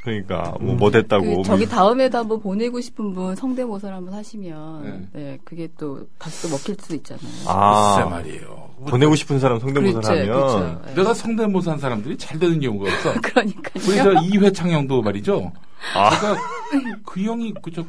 [0.06, 1.38] 그러니까, 뭐, 뭐 됐다고.
[1.38, 5.20] 그 저기 다음에도 한번 보내고 싶은 분 성대모사를 한번 하시면 네.
[5.20, 5.38] 네.
[5.44, 7.26] 그게 또 다시 또 먹힐 수도 있잖아요.
[7.26, 8.70] 글쎄 아, 말이에요.
[8.88, 10.60] 보내고 싶은 사람 성대모사를 그렇죠, 하면.
[10.62, 10.86] 그렇죠.
[10.86, 10.94] 네.
[10.94, 13.14] 내가 성대모사 한 사람들이 잘 되는 경우가 없어.
[13.20, 13.84] 그러니까요.
[13.84, 15.50] 우리 저 이회창 형도 말이죠.
[15.96, 16.10] 아.
[16.10, 16.36] 제가
[17.04, 17.84] 그 형이 그저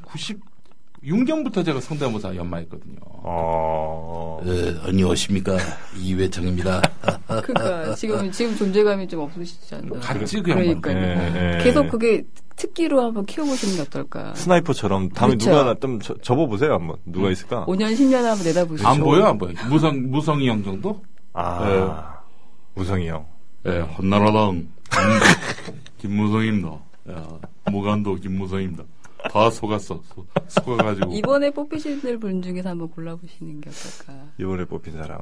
[1.07, 2.97] 96년부터 제가 성대모사 연마했거든요.
[3.03, 4.41] 어,
[4.83, 5.57] 안녕하십니까
[5.97, 6.81] 이회창입니다.
[7.43, 9.99] 그러니까 지금 지금 존재감이 좀 없으시잖아요.
[10.01, 10.81] 같이 그 양반.
[10.81, 10.97] 그러니까요.
[10.97, 11.63] 예, 예.
[11.63, 12.23] 계속 그게
[12.55, 14.33] 특기로 한번 키워보시는 게 어떨까.
[14.35, 15.49] 스나이퍼처럼 다음에 그렇죠.
[15.51, 16.97] 누가 좀 저- 접어보세요, 한번.
[17.05, 17.65] 누가 있을까?
[17.65, 18.87] 5년 10년 한번 내다보시죠.
[18.87, 19.53] 안 보여 안 보여.
[19.69, 21.01] 무성 무성이 형 정도?
[21.33, 22.19] 아,
[22.75, 23.25] 우성이 형.
[23.65, 24.67] 예, 한나라당
[25.99, 26.69] 김무성입니다.
[27.11, 27.27] 야,
[27.71, 28.83] 무간도 김무성입니다.
[29.31, 30.01] 다 속았어.
[30.13, 31.11] 속- 속아가지고.
[31.13, 34.23] 이번에 뽑히실 분 중에서 한번 골라보시는 게 어떨까.
[34.39, 35.19] 이번에 뽑힌 사람.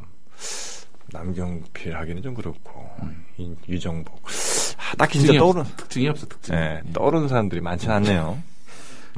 [1.11, 2.89] 남경필 하기는 좀 그렇고,
[3.37, 4.21] 이- 유정복.
[4.77, 6.55] 아, 딱히 진짜 없어, 특징이 없어 특징.
[6.55, 8.41] 예, 떠오르는 사람들이 많지 않네요.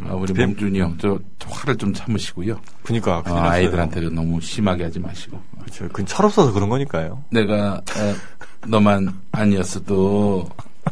[0.04, 2.60] 아, 우리 뱀- 몽준이 형, 저, 저 화를 좀 참으시고요.
[2.84, 3.50] 그니까, 어, 큰일 났어요.
[3.52, 5.40] 아이들한테 너무 심하게 하지 마시고.
[5.62, 5.88] 그렇죠.
[5.88, 7.24] 그건 철없어서 그런 거니까요.
[7.32, 10.48] 내가 어, 너만 아니었어도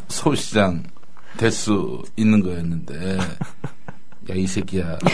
[0.08, 0.82] 서울시장
[1.36, 3.18] 될 수 있는 거였는데
[4.28, 4.98] 야 이 새끼야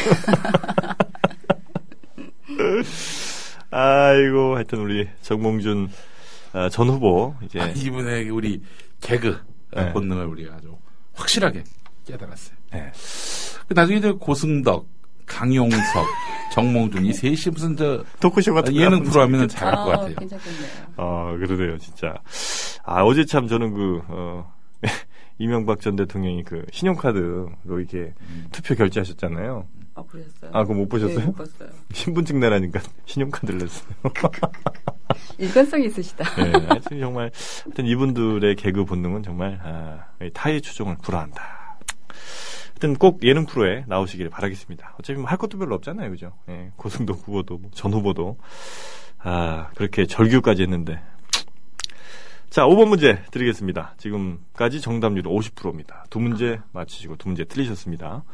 [3.70, 5.88] 아이고, 하여튼 우리 정몽준
[6.52, 8.60] 아, 전 후보, 이제, 아, 이분의 우리
[9.00, 9.38] 개그
[9.74, 9.90] 네.
[9.92, 10.76] 본능을 우리가 아주
[11.14, 11.64] 확실하게
[12.06, 12.54] 깨달았어요.
[12.72, 12.92] 네.
[13.68, 14.86] 그 나중에 이제 고승덕
[15.24, 15.80] 강용석,
[16.52, 20.14] 정몽준 이 셋이 무슨 저 토크쇼 같은 거 예능 프로 하면 잘할 것 아, 같아요.
[20.16, 20.70] 괜찮겠네요.
[20.96, 22.14] 아, 그러네요, 진짜.
[22.84, 24.52] 아, 어제 참 저는 그, 어,
[25.42, 28.14] 이명박 전 대통령이 그 신용카드로 이렇게
[28.52, 29.66] 투표 결제하셨잖아요.
[29.94, 30.50] 아, 그러셨어요?
[30.54, 31.18] 아, 그거 못 보셨어요?
[31.18, 31.68] 네, 못 봤어요.
[31.92, 33.88] 신분증 내라니까 신용카드를 냈어요.
[35.38, 36.24] 일관성이 있으시다.
[36.36, 37.30] 네, 하여튼 정말,
[37.64, 41.42] 하여튼 이분들의 개그 본능은 정말, 아, 타의 추종을 불허한다.
[42.70, 44.94] 하여튼 꼭 예능 프로에 나오시길 바라겠습니다.
[45.00, 46.32] 어차피 뭐 할 것도 별로 없잖아요, 그죠?
[46.48, 48.38] 예, 고승도 후보도, 뭐전 후보도,
[49.18, 51.00] 아, 그렇게 절규까지 했는데.
[52.52, 53.94] 자, 5번 문제 드리겠습니다.
[53.96, 56.04] 지금까지 정답률 50%입니다.
[56.10, 58.24] 두 문제 맞히시고 두 문제 틀리셨습니다.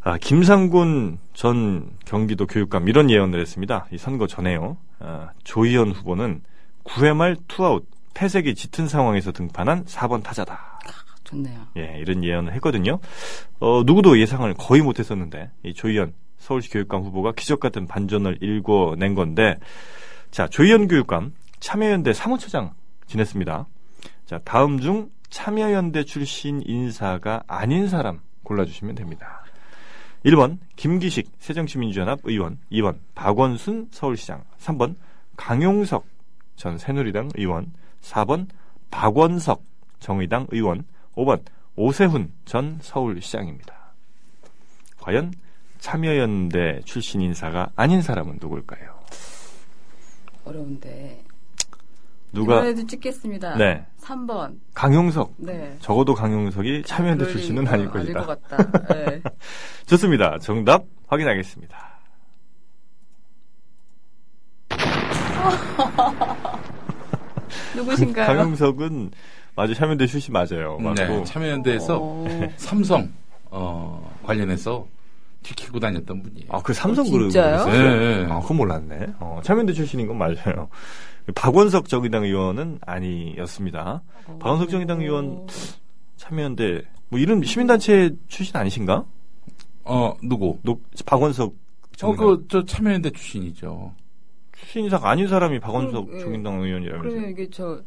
[0.00, 3.86] 아, 김상곤 전 경기도 교육감 이런 예언을 했습니다.
[3.92, 4.78] 이 선거 전에요.
[4.98, 6.40] 아, 조희연 후보는
[6.84, 10.80] 9회 말 투아웃, 패색이 짙은 상황에서 등판한 4번 타자다.
[11.24, 11.66] 좋네요.
[11.76, 12.98] 예, 이런 예언을 했거든요.
[13.60, 19.58] 어, 누구도 예상을 거의 못했었는데 이 조희연 서울시 교육감 후보가 기적 같은 반전을 일궈낸 건데,
[20.30, 22.72] 자 조희연 교육감 참여연대 사무처장
[23.12, 23.66] 지냈습니다.
[24.24, 29.44] 자 다음 중 참여연대 출신 인사가 아닌 사람 골라주시면 됩니다.
[30.24, 34.96] 1번 김기식 새정치민주연합 의원, 2번 박원순 서울시장, 3번
[35.36, 36.06] 강용석
[36.56, 38.46] 전 새누리당 의원, 4번
[38.90, 39.62] 박원석
[39.98, 41.42] 정의당 의원, 5번
[41.76, 43.74] 오세훈 전 서울시장입니다.
[45.00, 45.34] 과연
[45.80, 49.00] 참여연대 출신 인사가 아닌 사람은 누굴까요?
[50.44, 51.31] 어려운데.
[52.32, 53.56] 누가 이번에도 찍겠습니다.
[53.56, 53.84] 네.
[54.00, 54.58] 3번.
[54.74, 55.76] 강용석 네.
[55.80, 58.20] 적어도 강용석이 참여연대 출신은 리- 아닐 어, 것이다.
[58.20, 58.94] 아닐 것 같다.
[58.94, 59.20] 네.
[59.86, 60.38] 좋습니다.
[60.38, 61.76] 정답 확인하겠습니다.
[67.76, 68.26] 누구신가요?
[68.26, 69.10] 강용석은
[69.54, 70.78] 맞아 참여연대 출신 맞아요.
[70.78, 73.10] 맞고 네, 참여연대에서 어, 삼성
[73.50, 74.86] 어, 관련해서
[75.42, 76.46] 지키고 다녔던 분이에요.
[76.50, 77.30] 아, 그 삼성 어, 그룹.
[77.30, 77.66] 진짜요?
[77.66, 78.26] 네.
[78.30, 79.06] 아, 그건 몰랐네.
[79.18, 80.68] 어, 참여연대 출신인 건 맞아요.
[81.34, 84.02] 박원석 정의당 의원은 아니었습니다.
[84.40, 85.46] 박원석 정의당 의원
[86.16, 89.04] 참여연대 뭐 이런 시민단체 출신 아니신가?
[89.84, 90.58] 어 누구?
[90.62, 93.92] 녹, 박원석 어 정의당 그저 참여연대 출신이죠.
[94.52, 96.24] 출신 이상 아닌 사람이 박원석 그럼, 예.
[96.24, 97.08] 정의당 의원이라면서.
[97.08, 97.80] 그러면 이게 저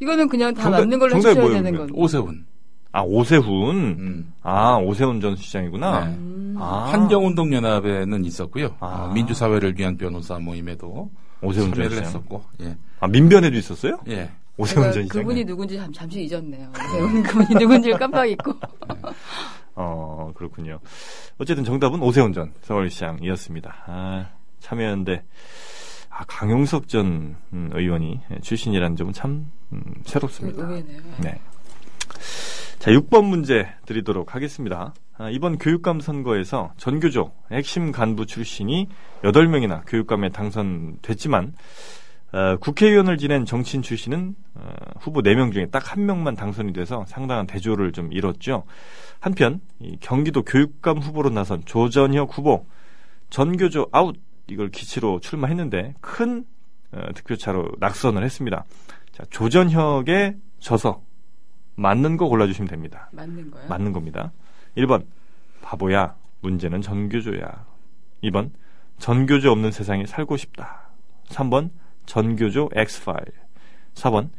[0.00, 1.92] 이거는 그냥 다 정답- 맞는 걸로 정답이 해주셔야 뭐예요, 되는 그러면?
[1.94, 2.02] 건.
[2.02, 2.46] 오세훈.
[2.92, 3.76] 아 오세훈.
[3.76, 4.32] 음.
[4.42, 6.04] 아 오세훈 전 시장이구나.
[6.06, 6.14] 네.
[6.16, 6.54] 음.
[6.58, 8.74] 아 환경운동연합에는 있었고요.
[8.80, 9.08] 아.
[9.10, 11.10] 어, 민주사회를 위한 변호사 모임에도
[11.42, 12.04] 오세훈 전 시장.
[12.04, 13.98] 했었고, 예, 아 민변에도 있었어요?
[14.08, 14.30] 예.
[14.56, 15.18] 오세훈 전 시장.
[15.20, 16.70] 그분이 누군지 잠, 잠시 잊었네요.
[16.72, 18.54] 오세훈 그분이 누군지를 깜빡 잊고.
[19.74, 20.80] 어, 그렇군요.
[21.38, 23.84] 어쨌든 정답은 오세훈 전 서울시장이었습니다.
[23.86, 25.22] 아, 참여연대,
[26.08, 30.62] 아, 강용석 전 음, 의원이 출신이라는 점은 참 음, 새롭습니다.
[30.62, 31.02] 의외네요.
[31.22, 31.38] 네.
[32.78, 34.94] 자, 6번 문제 드리도록 하겠습니다.
[35.18, 38.88] 아, 이번 교육감 선거에서 전교조 핵심 간부 출신이
[39.22, 41.54] 8명이나 교육감에 당선됐지만,
[42.32, 44.68] 어, 국회의원을 지낸 정치인 출신은 어,
[45.00, 48.64] 후보 4명 중에 딱 한 명만 당선이 돼서 상당한 대조를 좀 이뤘죠.
[49.20, 52.66] 한편 이 경기도 교육감 후보로 나선 조전혁 후보
[53.30, 54.16] 전교조 아웃
[54.48, 56.44] 이걸 기치로 출마했는데 큰
[56.92, 58.64] 어, 득표차로 낙선을 했습니다.
[59.12, 61.00] 자, 조전혁의 져서
[61.76, 63.08] 맞는 거 골라주시면 됩니다.
[63.12, 63.66] 맞는 거야?
[63.68, 64.32] 맞는 겁니다.
[64.76, 65.04] 1번
[65.62, 67.64] 바보야 문제는 전교조야
[68.24, 68.50] 2번
[68.98, 70.90] 전교조 없는 세상에 살고 싶다
[71.28, 71.70] 3번
[72.06, 73.24] 전교조 엑스파일
[73.94, 74.30] 4번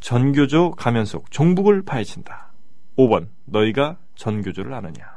[0.00, 2.52] 전교조 가면 속 종북을 파헤친다
[2.96, 5.16] 5번 너희가 전교조를 아느냐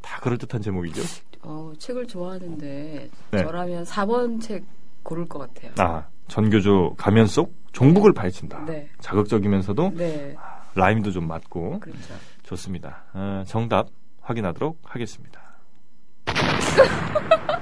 [0.00, 1.02] 다 그럴듯한 제목이죠
[1.42, 3.42] 어, 책을 좋아하는데 네.
[3.42, 4.64] 저라면 4번 책
[5.02, 5.72] 고를 것 같아요.
[5.78, 8.88] 아 전교조 가면 속 종북을 파헤친다 네.
[9.00, 10.36] 자극적이면서도 네.
[10.74, 12.14] 라임도 좀 맞고 그렇죠.
[12.48, 13.88] 좋습니다 어, 정답
[14.22, 15.40] 확인하도록 하겠습니다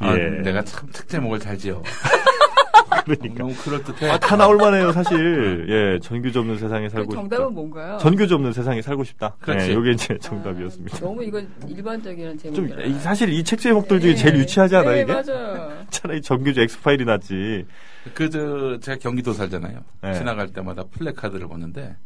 [0.00, 0.30] 아, 예.
[0.42, 1.82] 내가 참 특제목을 잘 지어.
[3.04, 4.10] 그러니까 너무 그럴듯해.
[4.10, 5.66] 아, 다 나올만해요, 사실.
[5.68, 7.20] 예, 전교조 없는 세상에 살고 그 싶다.
[7.22, 7.98] 정답은 뭔가요?
[7.98, 9.34] 전교조 없는 세상에 살고 싶다.
[9.40, 9.70] 그렇지.
[9.70, 10.98] 예, 요게 이제 아, 정답이었습니다.
[11.00, 12.84] 너무 이거 일반적인 좀, 제목이라.
[12.84, 15.12] 이- 사실 이 책 제목들 중에 제일 유치하지 않아요, 네, 이게?
[15.12, 15.72] 맞아요.
[15.90, 17.66] 차라리 전교조 X-File이 낫지.
[18.14, 19.80] 그, 저, 제가 경기도 살잖아요.
[20.02, 20.14] 네.
[20.14, 21.96] 지나갈 때마다 플래카드를 보는데,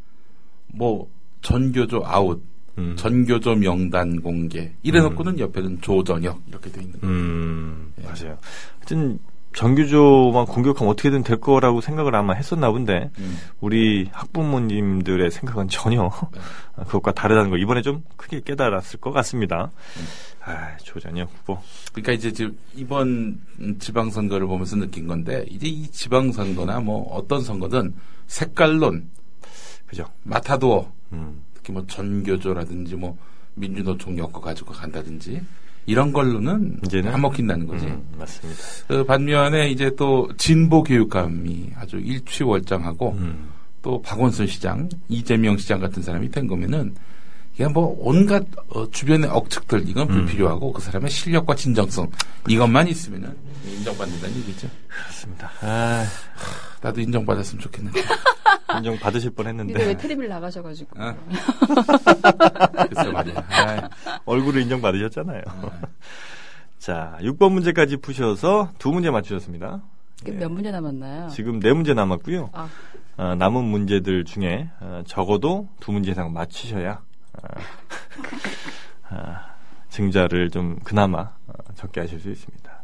[0.68, 1.10] 뭐,
[1.42, 2.42] 전교조 아웃,
[2.78, 2.94] 음.
[2.96, 7.14] 전교조 명단 공개, 이래놓고는 옆에는 조전혁, 이렇게 돼 있는 거예요.
[7.14, 8.04] 음, 예.
[8.04, 8.38] 맞아요.
[8.78, 9.18] 하여튼,
[9.54, 13.38] 전교조만 공격하면 어떻게든 될 거라고 생각을 아마 했었나 본데, 음.
[13.60, 16.10] 우리 학부모님들의 생각은 전혀
[16.86, 19.70] 그것과 다르다는 걸 이번에 좀 크게 깨달았을 것 같습니다.
[19.98, 20.04] 음.
[20.44, 21.58] 아, 조전혁 후보.
[21.92, 27.94] 그러니까 이제 지금 이번 음, 지방선거를 보면서 느낀 건데, 이제 이 지방선거나 뭐 어떤 선거든
[28.26, 29.08] 색깔론,
[29.86, 30.06] 그죠?
[30.24, 31.42] 마타도어, 음.
[31.54, 33.16] 특히 뭐 전교조라든지 뭐
[33.54, 35.42] 민주노총 엮어 가지고 간다든지
[35.86, 37.12] 이런 걸로는 이제는?
[37.12, 37.86] 안 먹힌다는 거지.
[37.86, 38.60] 음, 맞습니다.
[38.88, 43.50] 그 반면에 이제 또 진보 교육감이 아주 일취월장하고 음.
[43.82, 46.94] 또 박원순 시장, 이재명 시장 같은 사람이 된 거면은
[47.54, 50.14] 이게 뭐 온갖 어, 주변의 억측들 이건 음.
[50.14, 52.10] 불필요하고 그 사람의 실력과 진정성
[52.48, 54.68] 이것만 있으면은 인정받는다는 얘기죠.
[54.88, 55.50] 그렇습니다.
[55.60, 56.06] 아,
[56.82, 58.00] 나도 인정받았으면 좋겠는데.
[58.76, 61.02] 인정 받으실 뻔 했는데 근데 왜 테레비를 나가셔가지고.
[61.02, 61.14] 어?
[62.88, 63.88] 글쎄 말이야.
[64.24, 65.42] 얼굴을 인정 받으셨잖아요.
[66.78, 69.82] 자, 6번 문제까지 푸셔서 두 문제 맞추셨습니다.
[70.24, 71.28] 그몇 문제 남았나요?
[71.28, 72.50] 지금 네 문제 남았고요.
[72.52, 72.68] 아.
[73.16, 77.02] 어, 남은 문제들 중에 어, 적어도 두 문제 이상 맞히셔야
[77.34, 77.48] 어,
[79.10, 79.54] 아,
[79.90, 82.82] 증자를 좀 그나마 어, 적게 하실 수 있습니다.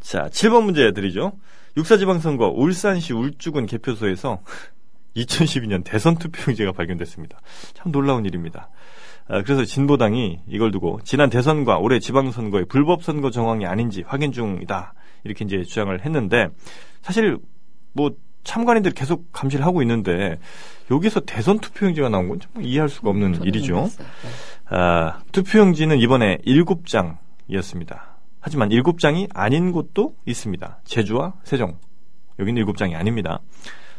[0.00, 1.32] 자, 7번 문제 드리죠.
[1.76, 4.40] 육사지방선거 울산시 울주군 개표소에서
[5.16, 7.40] 2012년 대선 투표용지가 발견됐습니다.
[7.74, 8.70] 참 놀라운 일입니다.
[9.28, 14.94] 아, 그래서 진보당이 이걸 두고 지난 대선과 올해 지방선거의 불법 선거 정황이 아닌지 확인 중이다.
[15.24, 16.48] 이렇게 이제 주장을 했는데
[17.02, 17.38] 사실
[17.92, 18.10] 뭐
[18.42, 20.38] 참관인들이 계속 감시를 하고 있는데
[20.90, 23.90] 여기서 대선 투표용지가 나온 건좀 이해할 수가 없는 일이죠.
[23.98, 24.04] 네.
[24.76, 28.09] 아, 투표용지는 이번에 7장이었습니다.
[28.40, 30.80] 하지만 7장이 아닌 곳도 있습니다.
[30.84, 31.78] 제주와 세종.
[32.38, 33.40] 여기는 7장이 아닙니다.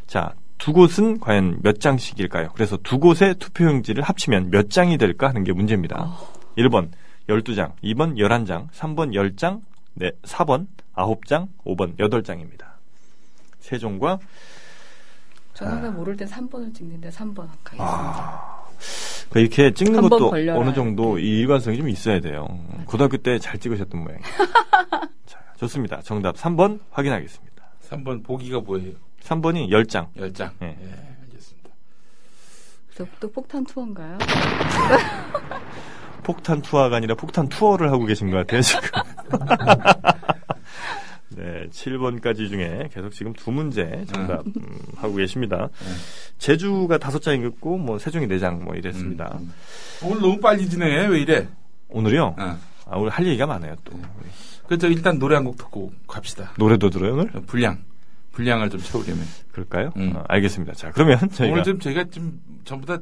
[0.07, 2.49] 자, 두 곳은 과연 몇 장씩일까요?
[2.53, 6.15] 그래서 두 곳의 투표용지를 합치면 몇 장이 될까 하는 게 문제입니다.
[6.57, 6.89] 1번
[7.29, 9.61] 12장, 2번 11장, 3번 10장,
[9.93, 12.65] 네, 4번 9장, 5번 8장입니다.
[13.59, 14.19] 세종과
[15.53, 18.61] 저는 항상 모를 때 3번을 찍는데 3번 가겠습니다.
[19.31, 22.47] 그 이렇게 찍는 것도 걸려라, 어느 정도 이 일관성이 좀 있어야 돼요.
[22.85, 24.23] 고등학교 때 잘 찍으셨던 모양이에요.
[25.25, 26.01] 자, 좋습니다.
[26.01, 27.63] 정답 3번 확인하겠습니다.
[27.89, 28.91] 3번 보기가 뭐예요?
[29.23, 30.07] 3번이 10장.
[30.17, 30.49] 10장.
[30.59, 30.77] 네.
[30.81, 31.69] 예, 알겠습니다.
[32.97, 34.17] 또, 또 폭탄 투어인가요?
[36.23, 38.81] 폭탄 투어가 아니라 폭탄 투어를 하고 계신 것 같아요, 지금.
[41.35, 45.69] 네, 7번까지 중에 계속 지금 두 문제 정답 음, 하고 계십니다.
[46.37, 49.37] 제주가 다섯 장이었고, 뭐, 세종이 네 장, 뭐, 이랬습니다.
[49.39, 49.53] 음, 음.
[50.09, 51.07] 오늘 너무 빨리 진행해.
[51.07, 51.47] 왜 이래?
[51.89, 52.35] 오늘요?
[52.37, 52.57] 어.
[52.85, 53.93] 아, 오늘 할 얘기가 많아요, 또.
[54.67, 56.51] 그저 일단 노래 한 곡 듣고 갑시다.
[56.57, 57.27] 노래도 들어요, 오늘?
[57.47, 57.77] 분량.
[58.33, 59.25] 분량을 좀 채우려면.
[59.51, 59.91] 그럴까요?
[59.97, 60.13] 음.
[60.15, 60.73] 어, 알겠습니다.
[60.73, 61.53] 자, 그러면 저희가.
[61.53, 62.97] 오늘 좀 저희가 좀 전부 다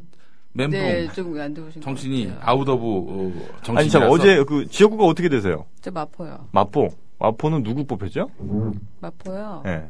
[0.53, 0.79] 멘붕.
[0.79, 2.31] 네, 좀 안 들어오신 것 정신이.
[2.41, 5.65] out of 어, 정신이 아니, 참, 어제 그 지역구가 어떻게 되세요?
[5.81, 6.47] 저 마포요.
[6.51, 6.89] 마포.
[7.19, 8.29] 마포는 누구 뽑혔죠?
[9.01, 9.63] 마포요?
[9.67, 9.89] 예.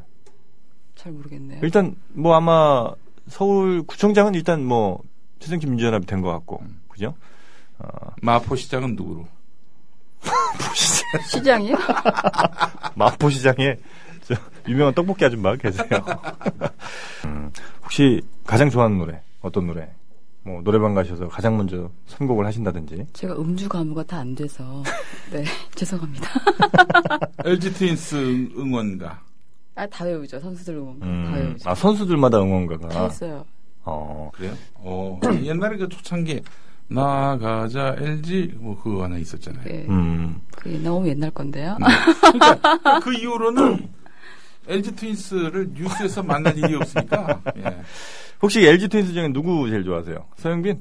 [0.96, 1.60] 잘 모르겠네요.
[1.62, 2.90] 일단 뭐 아마
[3.28, 5.02] 서울 구청장은 일단 뭐
[5.40, 7.14] 새정치 민주연합이 된 것 같고 그죠?
[7.78, 7.86] 어,
[8.22, 9.26] 마포시장은 누구로?
[11.24, 11.76] 시장 이요?
[12.94, 13.76] 마포시장에
[14.22, 14.34] 저
[14.68, 15.86] 유명한 떡볶이 아줌마 계세요.
[17.24, 17.50] 음,
[17.82, 19.88] 혹시 가장 좋아하는 노래 어떤 노래?
[20.42, 24.82] 뭐 노래방 가셔서 가장 먼저 선곡을 하신다든지 제가 음주 가무가 다 안 돼서.
[25.32, 26.28] 네, 죄송합니다.
[27.44, 29.20] LG 트윈스 응- 응원가.
[29.74, 30.38] 아, 다 외우죠.
[30.40, 30.98] 선수들 응원.
[31.00, 31.68] 다 음, 외우죠.
[31.70, 33.44] 아 선수들마다 다 응원가가 했어요.
[33.84, 34.54] 어, 그래요?
[34.74, 36.42] 어, 옛날에 그 초창기
[36.88, 39.64] 나가자 LG 뭐 그거 하나 있었잖아요.
[39.64, 41.76] 네, 음, 그게 너무 옛날 건데요.
[41.78, 43.88] 그러니까 그 이후로는
[44.68, 47.40] LG 트윈스를 뉴스에서 만날 일이 없으니까.
[47.58, 47.62] 예.
[48.42, 50.26] 혹시 LG 트윈스 중에 누구 제일 좋아하세요?
[50.36, 50.80] 서영빈?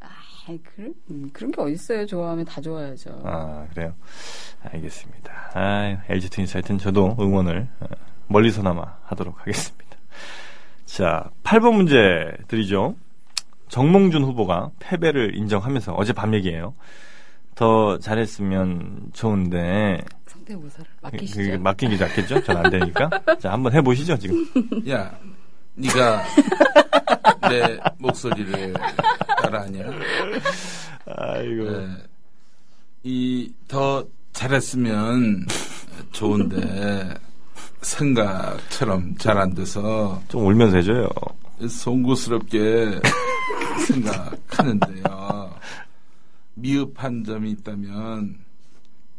[0.00, 2.06] 아이, 그런, 음, 그런 게 어딨어요.
[2.06, 3.20] 좋아하면 다 좋아야죠.
[3.24, 3.94] 아, 그래요?
[4.62, 5.50] 알겠습니다.
[5.54, 7.86] 아, LG 트윈스 하여튼 저도 응원을 어,
[8.28, 9.84] 멀리서나마 하도록 하겠습니다.
[10.86, 12.96] 자, 8번 문제 드리죠.
[13.68, 16.74] 정몽준 후보가 패배를 인정하면서 어제 밤 얘기예요.
[17.54, 21.58] 더 잘했으면 좋은데 성대모사를 그- 맡기시죠.
[21.58, 22.42] 맡긴 게 낫겠죠?
[22.44, 23.10] 전 안 되니까.
[23.38, 24.46] 자, 한번 해보시죠 지금.
[24.88, 25.18] 야,
[25.78, 26.24] 네가
[27.48, 28.74] 내 목소리를
[29.42, 29.84] 따라하냐?
[31.06, 31.70] 아이고.
[31.70, 31.86] 네.
[33.04, 35.46] 이더 잘했으면
[36.12, 37.14] 좋은데
[37.82, 41.08] 생각처럼 잘 안 돼서 좀 울면서 해줘요.
[41.66, 43.00] 송구스럽게
[43.86, 45.54] 생각하는데요.
[46.54, 48.36] 미흡한 점이 있다면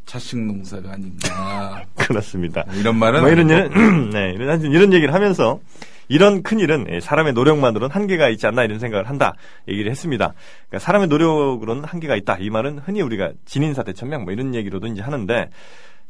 [0.06, 2.64] 자식 농사가 아닌가 그렇습니다.
[2.76, 3.50] 이런 말은 뭐 이런.
[3.50, 3.70] 일,
[4.12, 5.60] 네, 이런, 이런 얘기를 하면서
[6.10, 9.36] 이런 큰 일은 예, 사람의 노력만으로는 한계가 있지 않나 이런 생각을 한다
[9.68, 10.34] 얘기를 했습니다.
[10.68, 12.38] 그러니까 사람의 노력으로는 한계가 있다.
[12.40, 15.50] 이 말은 흔히 우리가 진인사 대천명 뭐 이런 얘기로도 이제 하는데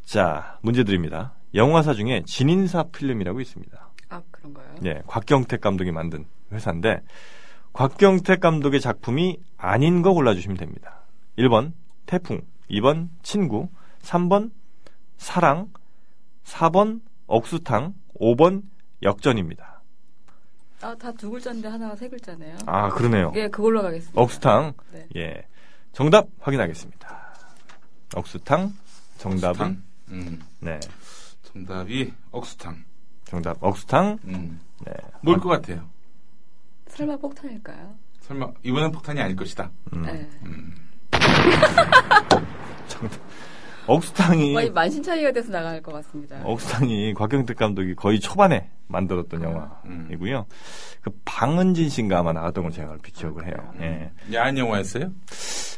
[0.03, 1.33] 자 문제 드립니다.
[1.53, 3.89] 영화사 중에 진인사 필름이라고 있습니다.
[4.09, 4.65] 아, 그런가요?
[4.85, 7.01] 예, 곽경택 감독이 만든 회사인데
[7.73, 11.01] 곽경택 감독의 작품이 아닌 거 골라주시면 됩니다.
[11.37, 11.73] 1번
[12.05, 13.69] 태풍, 2번 친구,
[14.01, 14.51] 3번
[15.17, 15.67] 사랑,
[16.45, 18.63] 4번 억수탕, 5번
[19.03, 19.78] 역전입니다.
[20.81, 22.57] 아, 다 두 글자인데 하나가 세 글자네요.
[22.65, 23.31] 아, 그러네요.
[23.35, 24.19] 예, 그걸로 가겠습니다.
[24.21, 24.73] 억수탕.
[24.93, 25.07] 네.
[25.17, 25.45] 예.
[25.91, 27.33] 정답 확인하겠습니다.
[28.15, 28.73] 억수탕.
[29.17, 29.83] 정답은 억수탕?
[30.09, 30.41] 음.
[30.59, 30.79] 네.
[31.43, 32.83] 정답이 억수탕.
[33.25, 34.19] 정답 억수탕.
[34.25, 34.61] 음.
[34.85, 34.93] 네.
[35.21, 35.89] 뭘 것 같아요?
[36.87, 37.95] 설마 폭탄일까요?
[38.21, 39.69] 설마 이번엔 폭탄이 아닐 것이다.
[39.93, 40.01] 음.
[40.03, 40.29] 네.
[43.89, 46.39] 억수탕이 거의 만신 차이가 돼서 나갈 것 같습니다.
[46.43, 50.45] 억수탕이 곽경택 감독이 거의 초반에 만들었던 영화이고요.
[51.01, 53.55] 그 방은진 씨인가 아마 나왔던 걸 제가 기억을 해요.
[53.81, 54.11] 예.
[54.33, 55.11] 야한 영화였어요?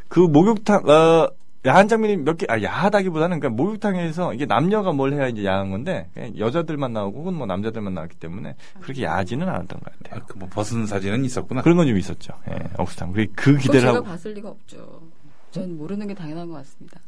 [0.07, 1.29] 그 목욕탕 어
[1.63, 6.09] 야한 장면이 몇 개, 아, 야하다기보다는, 그러니까 목욕탕에서 이게 남녀가 뭘 해야 이제 야한 건데,
[6.39, 10.21] 여자들만 나오고 혹은 뭐 남자들만 나왔기 때문에 그렇게 야하지는 않았던 것 같아요.
[10.23, 11.61] 아, 그 뭐 벗은 사진은 있었구나.
[11.61, 12.33] 그런 건 좀 있었죠.
[12.49, 13.11] 예, 억수탕.
[13.13, 14.05] 그, 그 기대를 제가 하고.
[14.07, 15.03] 봤을 리가 없죠.
[15.51, 16.99] 전 모르는 게 당연한 것 같습니다.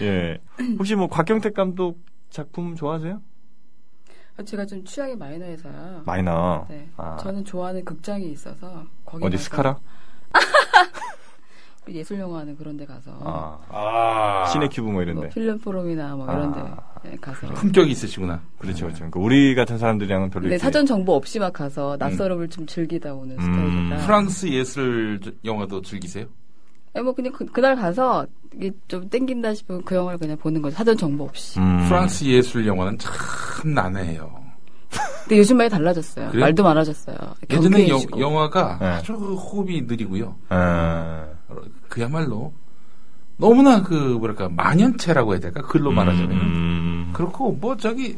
[0.00, 0.38] 예.
[0.78, 3.20] 혹시 뭐 곽경택 감독 작품 좋아하세요?
[4.44, 6.02] 제가 좀 취향이 마이너해서요.
[6.06, 6.66] 마이너.
[6.68, 6.88] 네.
[6.96, 7.16] 아.
[7.20, 9.78] 저는 좋아하는 극장이 있어서 거기 어디 가서 스카라?
[11.88, 13.58] 예술 영화하는 그런 데 가서 아.
[13.68, 14.46] 아.
[14.52, 15.28] 시네큐브 뭐뭐 이런데.
[15.30, 16.76] 필름 포럼이나 뭐 이런 데 아.
[17.02, 18.40] 네, 가서 품격이 있으시구나.
[18.58, 18.98] 그렇죠, 그렇죠.
[18.98, 20.48] 그러니까 우리 같은 사람들이랑은 별로.
[20.48, 23.40] 네, 사전 정보 없이 막 가서 낯설음을 좀 즐기다 오는 음.
[23.40, 23.96] 스타일이라.
[24.06, 26.26] 프랑스 예술 영화도 즐기세요?
[26.94, 30.76] 네, 뭐 그냥 그, 그날 가서 이게 좀 땡긴다 싶으면 그 영화를 그냥 보는 거죠.
[30.76, 31.58] 사전 정보 없이.
[31.58, 31.86] 음.
[31.88, 34.42] 프랑스 예술 영화는 참 난해해요.
[35.22, 36.28] 근데 요즘 많이 달라졌어요.
[36.30, 36.40] 그래요?
[36.42, 37.16] 말도 많아졌어요.
[37.50, 38.20] 예전에 영, 경쾌해지고.
[38.20, 38.86] 영화가 네.
[38.86, 40.36] 아주 호흡이 느리고요.
[40.50, 41.26] 아.
[41.88, 42.52] 그야말로
[43.36, 47.10] 너무나 그 뭐랄까 만연체라고 해야 될까 글로 말하자면 음.
[47.12, 48.16] 그렇고 뭐 저기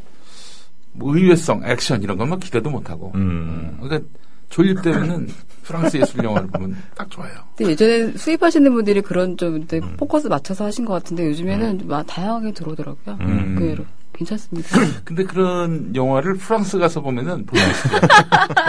[0.93, 3.77] 뭐 의외성 액션 이런 것만 기대도 못하고 음.
[3.81, 4.07] 그러니까
[4.55, 5.27] 졸릴 때는
[5.63, 7.33] 프랑스 예술 영화를 보면 딱 좋아요.
[7.57, 9.97] 근데 예전에 수입하시는 분들이 그런 좀 이제 음.
[9.97, 13.17] 포커스 맞춰서 하신 것 같은데 요즘에는 좀막 다양하게 들어오더라고요.
[13.19, 13.57] 음.
[13.59, 14.69] 의외로 괜찮습니다.
[15.03, 17.99] 근데 그런 영화를 프랑스 가서 보면은 볼수 있어요.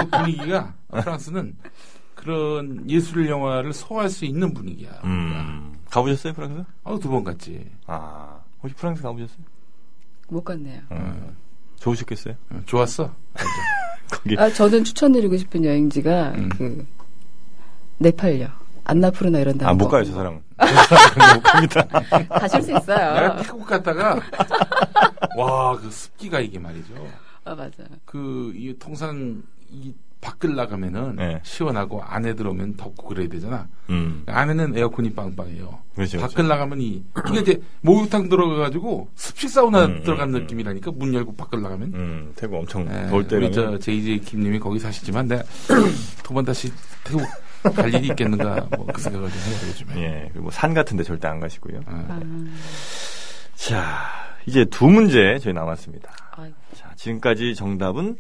[0.00, 1.54] 그 분위기가 프랑스는
[2.16, 4.90] 그런 예술 영화를 소화할 수 있는 분위기야.
[5.04, 5.72] 음.
[5.88, 6.64] 가보셨어요, 프랑스?
[6.82, 7.64] 아, 두 번 갔지.
[7.86, 8.40] 아.
[8.60, 9.38] 혹시 프랑스 가보셨어요?
[10.30, 10.80] 못 갔네요.
[10.90, 11.36] 음.
[11.78, 12.34] 좋으셨겠어요?
[12.50, 13.14] 어, 좋았어.
[14.10, 14.36] 거기.
[14.38, 16.48] 아, 저는 추천드리고 싶은 여행지가 음.
[16.56, 16.86] 그
[17.98, 18.48] 네팔요.
[18.84, 19.64] 안나푸르나 이런 데.
[19.66, 19.88] 아, 못.
[19.88, 20.40] 가요, 저 사람은.
[21.34, 21.82] 못 갑니다.
[22.28, 23.14] 가실 수 있어요.
[23.14, 24.20] 내가 태국 갔다가
[25.36, 26.94] 와 그 습기가 이게 말이죠.
[27.44, 27.82] 아, 맞아.
[28.04, 31.40] 그 이 통상 이 밖을 나가면은 네.
[31.44, 33.68] 시원하고 안에 들어오면 덥고 그래야 되잖아.
[33.90, 34.22] 음.
[34.26, 35.78] 안에는 에어컨이 빵빵해요.
[35.94, 36.18] 그렇죠.
[36.18, 36.48] 밖을 그렇죠.
[36.48, 41.62] 나가면 이 이게 이제 목욕탕 들어가가지고 습식 사우나 음, 들어간 음, 느낌이라니까 문 열고 밖을
[41.62, 41.94] 나가면.
[41.94, 43.44] 음, 태국 엄청 예, 더울 때는.
[43.46, 45.42] 우리 저 JJ 김님이 거기 사시지만 내가
[46.24, 46.72] 두번 다시
[47.04, 47.22] 태국
[47.74, 50.02] 갈 일이 있겠는가 뭐 그 생각을 좀 해요 요즘에.
[50.02, 51.80] 예, 그리고 산 같은 데 절대 안 가시고요.
[51.86, 52.20] 아, 아,
[53.54, 54.04] 자,
[54.46, 56.10] 이제 두 문제 저희 남았습니다.
[56.32, 56.54] 아이고.
[56.74, 58.16] 자, 지금까지 정답은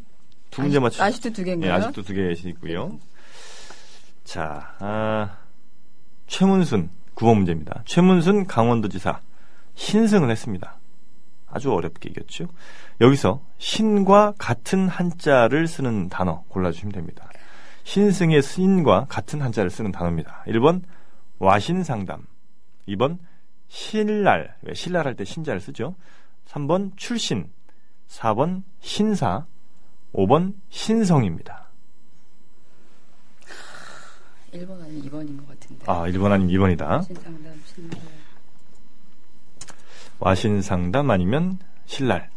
[0.56, 1.74] 두 문제 맞추 아직도 두 예, 개인가요?
[1.74, 2.98] 아직도 두 개이시고요.
[4.24, 5.36] 자, 아,
[6.26, 7.82] 최문순 9번 문제입니다.
[7.84, 9.20] 최문순 강원도지사
[9.74, 10.78] 신승을 했습니다.
[11.46, 12.48] 아주 어렵게 이겼죠.
[13.02, 17.28] 여기서 신과 같은 한자를 쓰는 단어 골라주시면 됩니다.
[17.84, 20.42] 신승의 신과 같은 한자를 쓰는 단어입니다.
[20.48, 20.82] 1번
[21.38, 22.26] 와신상담
[22.88, 23.18] 2번
[23.68, 25.94] 신랄 왜 신랄 할 때 신자를 쓰죠.
[26.48, 27.50] 3번 출신
[28.08, 29.44] 4번 신사
[30.14, 31.66] 5번 신성입니다.
[34.54, 35.84] 1번 아니면 2번인 것 같은데.
[35.86, 37.04] 아, 1번 아니면 2번이다.
[37.06, 37.90] 신상담, 신랄.
[40.18, 42.30] 와신상담 아니면 신랄.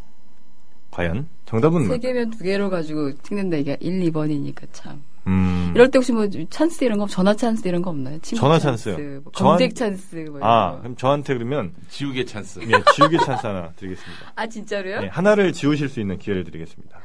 [0.91, 5.01] 과연 정답은 세 개면 두 개로 가지고 찍는데 이게 1, 2번이니까 참.
[5.27, 5.71] 음.
[5.75, 8.19] 이럴 때 혹시 뭐 찬스 이런 거, 전화 찬스 이런 거 없나요?
[8.19, 9.21] 친구 전화 찬스, 찬스요.
[9.21, 10.79] 뭐 저한- 검색 찬스 뭐 이런 아, 거.
[10.79, 12.62] 그럼 저한테 그러면 지우개 찬스.
[12.63, 14.34] 예, 지우개 찬스 하나 드리겠습니다.
[14.36, 15.01] 아 진짜로요?
[15.03, 16.99] 예, 하나를 지우실 수 있는 기회를 드리겠습니다.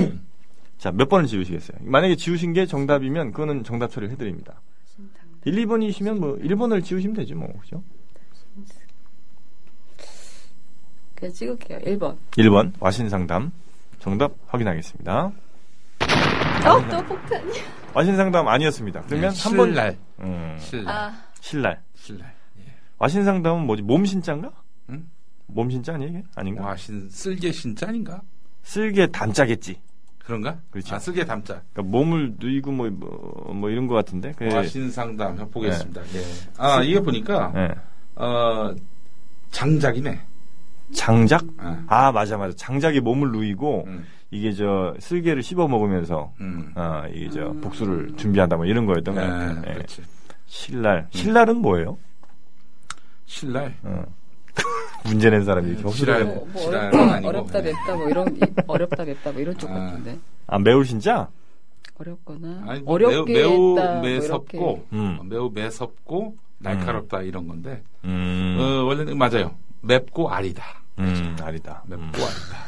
[0.78, 1.78] 자, 몇 번을 지우시겠어요?
[1.80, 4.60] 만약에 지우신 게 정답이면 그거는 정답 처리를 해드립니다.
[5.44, 7.48] 1, 2번이시면 뭐 1번을 지우시면 되죠, 뭐.
[7.60, 7.82] 그죠?
[11.14, 11.78] 그냥 찍을게요.
[11.78, 12.16] 1번.
[12.32, 13.52] 1번, 와신상담.
[13.98, 15.26] 정답 확인하겠습니다.
[15.26, 17.42] 어, 또 폭탄.
[17.94, 19.02] 와신상담 아니었습니다.
[19.02, 19.68] 그러면 네, 한 번.
[19.68, 19.96] 신랄.
[20.20, 20.88] 음, 신랄.
[20.94, 21.82] 아, 신랄.
[21.94, 22.34] 신랄.
[22.98, 23.82] 와신상담은 뭐지?
[23.82, 24.50] 몸신자인가?
[24.90, 25.06] 응?
[25.46, 26.22] 몸신자 아니에요?
[26.34, 26.64] 아닌가?
[26.66, 28.22] 와, 신, 쓸개 신자 아닌가?
[28.64, 29.76] 쓸개 담자겠지.
[30.24, 30.56] 그런가?
[30.70, 30.94] 그렇죠.
[30.94, 31.60] 아, 쓸개 담자.
[31.72, 34.32] 그러니까 몸을 누이고 뭐, 뭐, 뭐 이런 것 같은데.
[34.36, 36.00] 그, 와신 상담 해보겠습니다.
[36.00, 36.24] 예.
[36.56, 37.74] 아, 이게 보니까, 예.
[38.16, 38.74] 어,
[39.50, 40.18] 장작이네.
[40.94, 41.44] 장작?
[41.58, 42.56] 아, 아, 맞아, 맞아.
[42.56, 46.72] 장작이 몸을 누이고, 음, 이게 저, 쓸개를 씹어 먹으면서, 음.
[46.74, 49.62] 아, 이게 저, 복수를 준비한다, 뭐 이런 거였던 것 예, 같아요.
[49.68, 49.74] 예.
[49.74, 50.02] 그렇지.
[50.46, 51.06] 신랄.
[51.10, 51.98] 신랄은 뭐예요?
[53.26, 53.74] 신랄.
[53.82, 54.04] 어.
[55.04, 56.22] 문제 낸 사람이 이렇게 지랄.
[56.22, 56.24] 헛소리를.
[56.34, 57.72] 뭐, 뭐 지랄은 어렵다, 어렵다 네.
[57.72, 59.74] 맵다 뭐 이런 이- 어렵다 맵다 뭐 이런 쪽 아.
[59.74, 61.28] 같은데 아, 매울 신자?
[61.96, 64.96] 어렵거나 아니, 뭐 어렵게 매우, 했다 매우 뭐 매섭고, 이렇게.
[64.96, 65.18] 음.
[65.28, 69.54] 매우 매섭고, 날카롭다 이런 건데, 음, 어, 원래는 맞아요.
[69.82, 70.64] 맵고 아리다.
[70.98, 71.82] 음, 아니다.
[71.86, 72.64] 맵고 음, 아리다.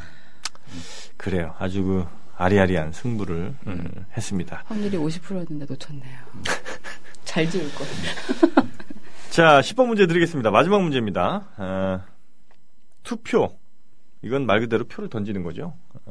[1.16, 1.55] 그래요.
[1.59, 2.05] 아주 그,
[2.37, 4.62] 아리아리한 승부를 음, 했습니다.
[4.66, 6.18] 확률이 50%였는데 놓쳤네요.
[7.24, 8.68] 잘 지을 거예요.
[9.30, 10.51] 자, 10번 문제 드리겠습니다.
[10.51, 11.49] 마지막 문제입니다.
[11.57, 12.01] 아,
[13.07, 13.57] 투표.
[14.23, 15.75] 이건 말 그대로 표를 던지는 거죠.
[16.05, 16.11] 어,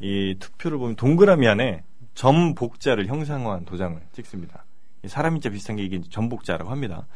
[0.00, 1.84] 이 투표를 보면 동그라미 안에
[2.14, 4.64] 점 복자를 형상화한 도장을 찍습니다.
[5.04, 7.06] 이 사람 인자 비슷한 게 이게 점복자라고 합니다.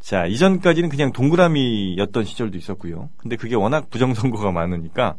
[0.00, 3.08] 자, 이전까지는 그냥 동그라미였던 시절도 있었고요.
[3.16, 5.16] 근데 그게 워낙 부정선거가 많으니까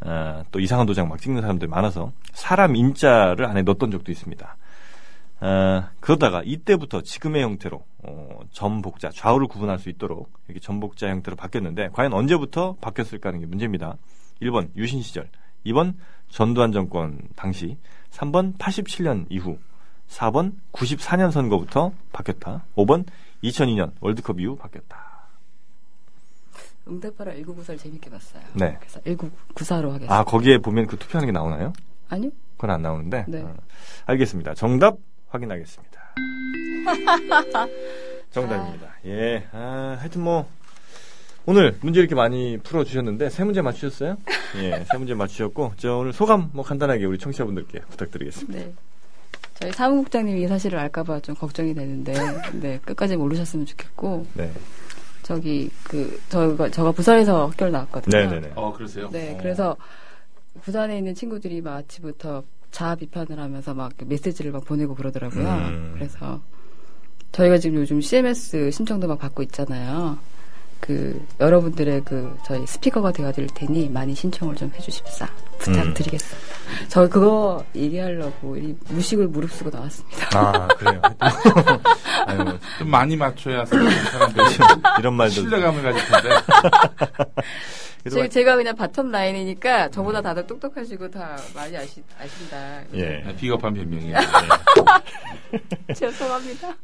[0.00, 4.56] 아, 또 이상한 도장 막 찍는 사람들이 많아서 사람 인자를 안에 넣었던 적도 있습니다.
[5.44, 11.88] 아, 그러다가 이때부터 지금의 형태로 어, 전복자 좌우를 구분할 수 있도록 이렇게 전복자 형태로 바뀌었는데
[11.92, 13.96] 과연 언제부터 바뀌었을까 하는 게 문제입니다.
[14.40, 15.28] 1번 유신 시절,
[15.66, 15.94] 2번
[16.28, 17.76] 전두환 정권 당시,
[18.12, 19.58] 3번 87년 이후,
[20.08, 22.64] 4번 94년 선거부터 바뀌었다.
[22.76, 23.04] 5번
[23.42, 25.28] 2002년 월드컵 이후 바뀌었다.
[26.86, 28.42] 응답하라 1994를 재밌게 봤어요.
[28.54, 28.76] 네.
[28.78, 30.16] 그래서 1994로 하겠습니다.
[30.16, 31.72] 아 거기에 보면 그 투표하는 게 나오나요?
[32.08, 32.30] 아니요?
[32.56, 33.24] 그건 안 나오는데.
[33.26, 33.42] 네.
[33.42, 33.56] 어,
[34.06, 34.54] 알겠습니다.
[34.54, 34.98] 정답
[35.32, 36.00] 확인하겠습니다.
[38.30, 38.94] 정답입니다.
[39.06, 39.46] 예.
[39.52, 40.48] 아, 하여튼 뭐
[41.44, 44.16] 오늘 문제 이렇게 많이 풀어 주셨는데 세 문제 맞추셨어요?
[44.62, 48.58] 예, 세 문제 맞추셨고 저 오늘 소감 뭐 간단하게 우리 청취자분들께 부탁드리겠습니다.
[48.58, 48.72] 네.
[49.54, 52.14] 저희 사무국장님이 이 사실을 알까봐 좀 걱정이 되는데,
[52.54, 54.50] 네, 끝까지 모르셨으면 좋겠고, 네.
[55.22, 58.16] 저기, 그, 저가, 저가 부산에서 학교를 나왔거든요.
[58.18, 58.52] 네, 네, 네.
[58.56, 59.08] 어, 그러세요?
[59.12, 59.38] 네, 어.
[59.38, 59.76] 그래서
[60.62, 62.42] 부산에 있는 친구들이 막 아침부터
[62.72, 65.46] 자아 비판을 하면서 막 메시지를 막 보내고 그러더라고요.
[65.46, 65.92] 음.
[65.94, 66.40] 그래서
[67.30, 70.18] 저희가 지금 요즘 CMS 신청도 막 받고 있잖아요.
[70.80, 76.52] 그 여러분들의 그 저희 스피커가 되어 드릴 테니 많이 신청을 좀 해주십사 부탁드리겠습니다.
[76.88, 80.36] 저 그거 얘기하려고 이 무식을 무릅쓰고 나왔습니다.
[80.36, 81.00] 아, 그래요.
[82.26, 84.44] 아유, 뭐, 좀 많이 맞춰야 사람들이
[84.98, 86.28] 이런 말도 신뢰감을 가질 텐데.
[88.10, 92.82] 제, 제가 그냥 bottom line이니까 저보다 다들 똑똑하시고 다 많이 아시, 아신다.
[92.94, 93.22] 예.
[93.26, 94.18] 아, 비겁한 변명이에요.
[95.94, 96.74] 죄송합니다.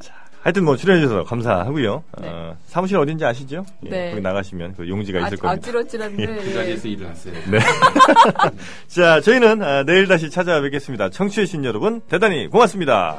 [0.42, 2.04] 하여튼 뭐 출연해주셔서 감사하고요.
[2.20, 2.28] 네.
[2.28, 3.66] 어, 사무실 어딘지 아시죠?
[3.86, 4.10] 예, 네.
[4.10, 5.50] 거기 나가시면 그 용지가 있을 아, 겁니다.
[5.50, 6.26] 아찔어찔한데.
[6.26, 7.34] 그 자리에서 일을 하세요.
[7.50, 7.58] 네.
[8.86, 11.10] 자, 저희는 아, 내일 다시 찾아뵙겠습니다.
[11.10, 13.18] 청취해주신 여러분, 대단히 고맙습니다.